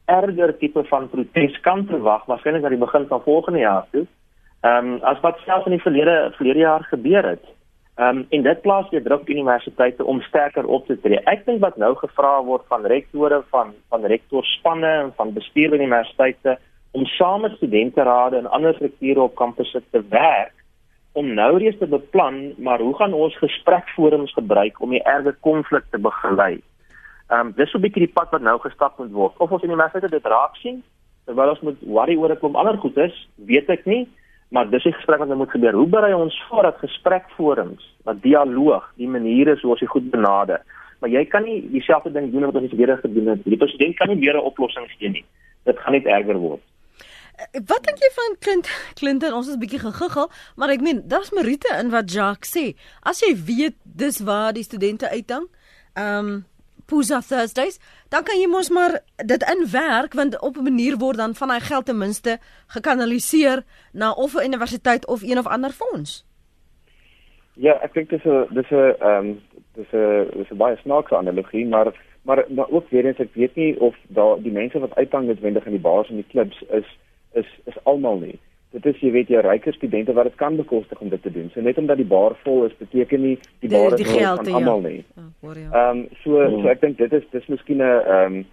[0.07, 4.05] erger tipe van protes kan verwag waarskynlik aan die begin van volgende jaar toe.
[4.61, 7.45] Ehm um, as wat selfs in die verlede verlede jaar gebeur het.
[7.95, 11.19] Ehm um, en dit plaas weer druk op universiteite om sterker op te tree.
[11.23, 15.79] Ek dink wat nou gevra word van rektore van van rektorspanne en van bestuur van
[15.79, 16.57] universiteite
[16.91, 20.53] om saam met studenterade en ander strukture op kampusse te werk
[21.17, 25.85] om nou reeds te beplan, maar hoe gaan ons gesprekforums gebruik om die erge konflik
[25.89, 26.59] te begelei?
[27.29, 29.37] Ehm um, dis so 'n bietjie die pad wat nou gestap moet word.
[29.37, 30.83] Of ons universiteite dit raak sien,
[31.25, 34.07] terwyl ons moet worry oor 'n klomp ander goedes, weet ek nie,
[34.49, 35.73] maar dis 'n gesprek wat nou moet gebeur.
[35.73, 40.61] Hoe berei ons voor dat gesprekforums, dat dialoog, die maniere hoe ons dit goed benader.
[40.99, 43.43] Maar jy kan nie dieselfde ding doen wat ons verlede gedoen het.
[43.43, 45.25] Die president kan nie meer 'n oplossing gee nie.
[45.63, 46.61] Dit gaan net erger word.
[47.37, 49.33] Eh, wat dink jy van Clint Clinton?
[49.33, 52.75] Ons is bietjie gegiggel, maar ek meen, daar's Marite in wat Jacques sê.
[53.01, 55.47] As jy weet dis waar die studente uithang,
[55.93, 56.45] ehm um,
[56.87, 57.79] Pusa Thursdays,
[58.09, 61.61] dan kan jy mos maar dit inwerk want op 'n manier word dan van daai
[61.61, 63.63] geld ten minste gekanaliseer
[63.93, 66.25] na of 'n universiteit of een of ander fonds.
[67.53, 69.41] Ja, ek dink dis 'n dis 'n ehm um,
[69.75, 73.55] dis 'n dis 'n baie snaakse analogie, maar maar maar ook weer eens ek weet
[73.55, 76.97] nie of daar die mense wat uithang noodwendig in die baas en die klubs is
[77.33, 78.39] is is almal nie.
[78.75, 81.47] Dit is jy weet jy ryker studente wat dit kan bekostig om dit te doen.
[81.53, 85.05] So net omdat die bar vol is beteken nie die bar is van almal nie.
[85.71, 88.45] Ehm um, so so ek dink dit is dis miskien 'n ehm um,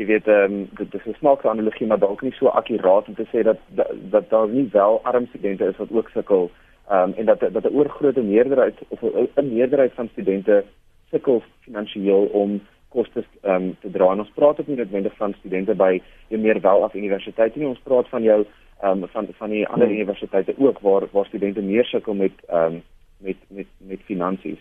[0.00, 3.14] jy weet ehm um, dit is 'n snaakse analogie maar dalk nie so akkuraat om
[3.14, 6.50] te sê dat dat, dat daar nie wel arm studente is wat ook sukkel
[6.88, 10.64] ehm um, en dat dat 'n oorgrootste meerderheid of 'n meerderheid van studente
[11.10, 14.12] sukkel finansiëel om kostes ehm um, te dra.
[14.12, 17.68] En ons praat ook nie noodwendig van studente by jou meer welaf universiteite nie.
[17.68, 18.44] Ons praat van jou
[18.80, 19.96] ehm um, van van die ander hmm.
[19.96, 22.82] universiteite ook waar waar studente meer sukkel met ehm um,
[23.18, 24.58] met met met finansies.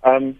[0.00, 0.38] Ehm um,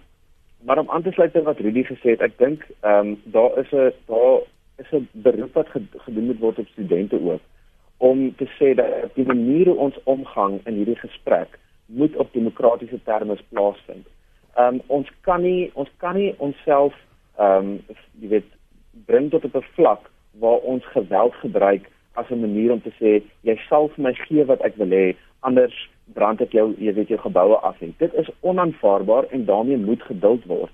[0.64, 3.58] maar om aan te sluit by wat Rudy gesê het, ek dink ehm um, daar
[3.58, 4.40] is 'n daar
[4.76, 7.40] is 'n beroep wat gedoen moet word op studente ook
[7.96, 13.36] om te sê dat die maniere ons omgang in hierdie gesprek moet op demokratiese terme
[13.48, 14.06] plaasvind.
[14.54, 16.94] Ehm um, ons kan nie ons kan nie onsself
[17.36, 17.80] ehm um,
[18.20, 18.50] jy weet
[19.06, 21.90] bring tot 'n vlak waar ons geweld gebruik
[22.20, 25.14] as 'n manier om te sê jy sal vir my gee wat ek wil hê
[25.40, 25.76] anders
[26.14, 30.02] brand ek jou jy weet jou geboue af en dit is onaanvaarbaar en daarmee moet
[30.02, 30.72] geduld word.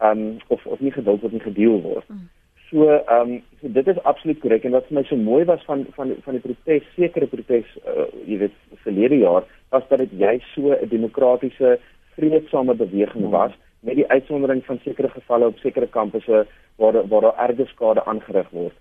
[0.00, 2.08] Ehm um, of of nie geduld word nie gedeel word.
[2.08, 2.28] Mm.
[2.70, 5.64] So ehm um, so dit is absoluut korrek en wat vir my so mooi was
[5.64, 10.16] van van van die protes sekere protes uh, jy weet verlede jaar was dat dit
[10.18, 11.78] juist so 'n demokratiese
[12.16, 17.48] vreedsame beweging was met die uitsondering van sekere gevalle op sekere kampusse waar waar daar
[17.48, 18.74] erge skade aangerig word.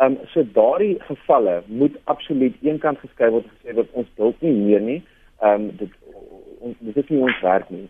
[0.00, 4.54] Ehm um, so daardie gevalle moet absoluut eenkant geskryf word gesê dat ons dalk nie
[4.56, 5.00] meer nie.
[5.44, 5.90] Ehm um, dit
[6.60, 7.84] ons dit is nie ons werk nie.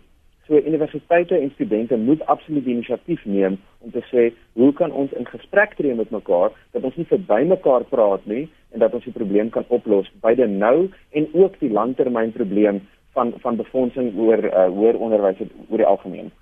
[0.49, 4.25] So universiteite en studente moet absoluut die inisiatief neem om te sê
[4.59, 8.49] hoe kan ons in gesprek tree met mekaar dat ons nie verby mekaar praat nie
[8.75, 12.83] en dat ons die probleem kan oplos beide nou en ook die langtermynprobleem
[13.15, 16.35] van van befondsing oor uh, hoër onderwys oor die algemeen.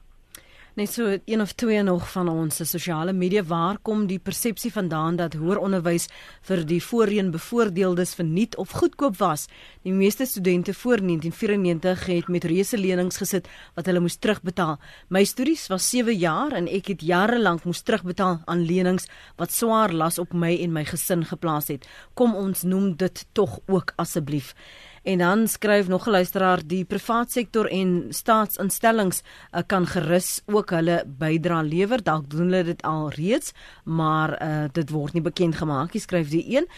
[0.79, 4.71] Net so een of twee nog van ons se sosiale media waar kom die persepsie
[4.71, 6.05] vandaan dat hoër onderwys
[6.47, 9.49] vir die voorheen bevoordeeldes verniet of goedkoop was.
[9.83, 14.79] Die meeste studente voor 1994 het met reuse lenings gesit wat hulle moes terugbetaal.
[15.09, 19.51] My studies was 7 jaar en ek het jare lank moes terugbetaal aan lenings wat
[19.51, 21.91] swaar las op my en my gesin geplaas het.
[22.15, 24.55] Kom ons noem dit tog ook asseblief.
[25.09, 30.71] En dan skryf nog 'n luisteraar die privaat sektor en staatsinstellings uh, kan gerus ook
[30.71, 32.03] hulle bydra lewer.
[32.03, 33.53] Dalk doen hulle dit al reeds,
[33.85, 36.69] maar uh, dit word nie bekend gemaak nie, skryf die een.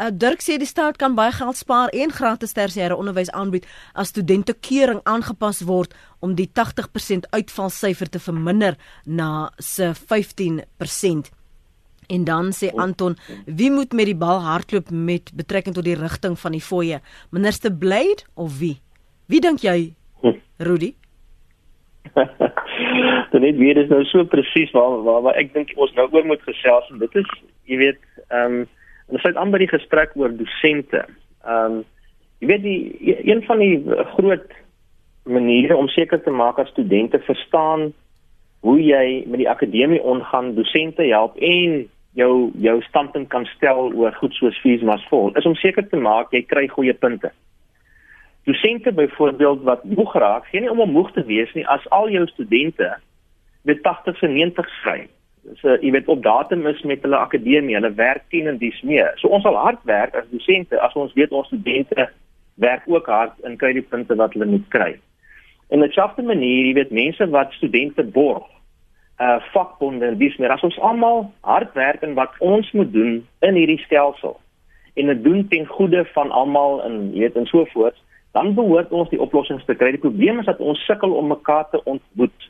[0.00, 4.08] Uh, Dirk sê die staat kan baie geld spaar en gratis tersiêre onderwys aanbied as
[4.08, 11.39] studente keuring aangepas word om die 80% uitvalsyfer te verminder na se 15%.
[12.10, 13.14] En dan sê Anton,
[13.46, 16.98] wie moet met die bal hardloop met betrekking tot die rigting van die fooie?
[17.30, 18.80] Minister Blade of wie?
[19.30, 19.92] Wie dink jy?
[20.68, 20.94] Rudy?
[23.30, 26.26] Dan net weer is nou so presies waar, waar waar ek dink ons nou oor
[26.26, 27.30] moet gesels en dit is
[27.70, 28.68] jy weet ehm um,
[29.10, 31.04] ons het aan by die gesprek oor dosente.
[31.46, 31.80] Ehm um,
[32.42, 33.78] jy weet die een van die
[34.16, 34.50] groot
[35.30, 37.90] maniere om seker te maak dat studente verstaan
[38.66, 41.84] hoe jy met die akademie omgaan, dosente help en
[42.18, 45.96] jou jou standpunt kan stel oor goed soos fees mas vol is om seker te
[45.96, 47.30] maak jy kry goeie punte.
[48.48, 52.26] Dosente byvoorbeeld wat moeg raak, geen nie om moeg te wees nie as al jou
[52.26, 52.88] studente
[53.62, 55.00] met 80 en 90 skry.
[55.60, 59.12] So jy weet op datum is met hulle akademie, hulle werk 10 en dis meer.
[59.20, 62.08] So ons sal hard werk as dosente as ons weet ons studente
[62.60, 64.96] werk ook hard en kry die punte wat hulle moet kry.
[65.70, 68.48] En 'n skafte manier, jy weet mense wat studente borg
[69.20, 73.26] uh vakbonde en dis meer as ons almal hard werk en wat ons moet doen
[73.40, 74.38] in hierdie stelsel
[74.94, 77.98] en dit doen ten goede van almal en weet en so voort
[78.32, 79.90] dan behoort ons die oplossings te kry.
[79.94, 82.48] Die probleem is dat ons sukkel om mekaar te ontmoet.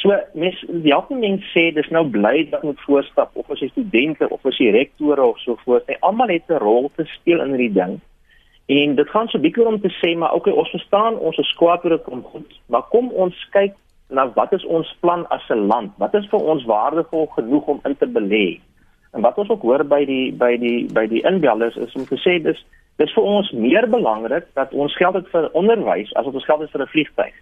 [0.00, 3.68] So mens die algemeen mens sê dis nou bly dat moet voorstap of as jy
[3.72, 5.88] studente of as jy rektore of so voort.
[5.90, 8.00] Hy almal het 'n rol te speel in hierdie ding.
[8.66, 11.84] En dit gaan so bietjie om te sê maar okay, ons verstaan ons is kwaad
[11.84, 13.74] oor dit kom goed, maar kom ons kyk
[14.10, 15.92] na wat is ons plan as 'n land?
[15.98, 18.60] Wat is vir ons waardevol genoeg om in te belê?
[19.12, 22.16] En wat ons ook hoor by die by die by die inbellers is om te
[22.16, 22.64] sê dis
[22.96, 26.60] dis vir ons meer belangrik dat ons geld het vir onderwys as wat ons geld
[26.60, 27.34] het vir 'n vliegtuig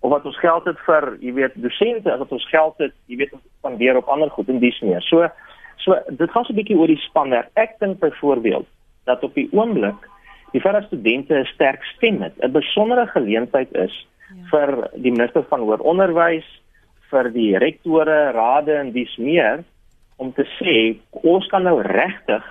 [0.00, 3.16] of wat ons geld het vir, jy weet, dosente, as wat ons geld het, jy
[3.16, 3.32] weet,
[3.64, 5.02] van weer op ander goed en dis meer.
[5.02, 5.28] So
[5.82, 7.50] so dit gaan so 'n bietjie oor die spanwerk.
[7.54, 8.66] Ek dink byvoorbeeld
[9.04, 10.08] dat op die oomblik
[10.52, 14.42] die vir studente 'n sterk stem het, 'n besondere geleentheid is ja.
[14.50, 16.46] vir die minister van hoër onderwys,
[17.10, 19.64] vir die rektore, rade en dis meer
[20.16, 22.44] om te sê ons kan nou regtig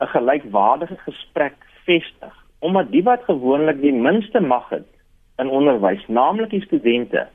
[0.00, 1.56] 'n gelykwaardige gesprek
[1.86, 4.86] vestig omdat die wat gewoonlik die minste mag het
[5.40, 7.26] in onderwys, naamlik die studente,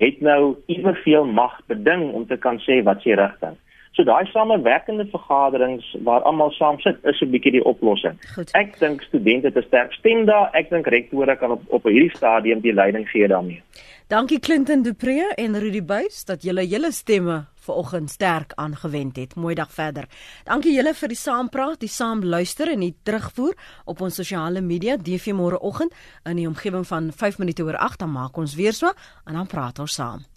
[0.00, 3.58] het nou evenveel mag beding om te kan sê wat se rigting.
[3.92, 8.18] So daai samewerkende vergaderings waar almal saam sit, is 'n bietjie die oplossing.
[8.34, 8.50] Goed.
[8.54, 10.50] Ek dink studente het 'n sterk stem daar.
[10.52, 13.62] Ek dink rektore kan op op hierdie stadium die leiding gee daarmee.
[14.10, 19.34] Dankie Clinton Dupree en Rudy Buys dat julle julle stemme vanoggend sterk aangewend het.
[19.34, 20.08] Mooi dag verder.
[20.44, 24.96] Dankie julle vir die saampraat, die saam luister en die terugvoer op ons sosiale media
[24.96, 28.90] DV môreoggend in die omgewing van 5 minute oor 8 dan maak ons weer so
[29.26, 30.30] en dan praat ons saam.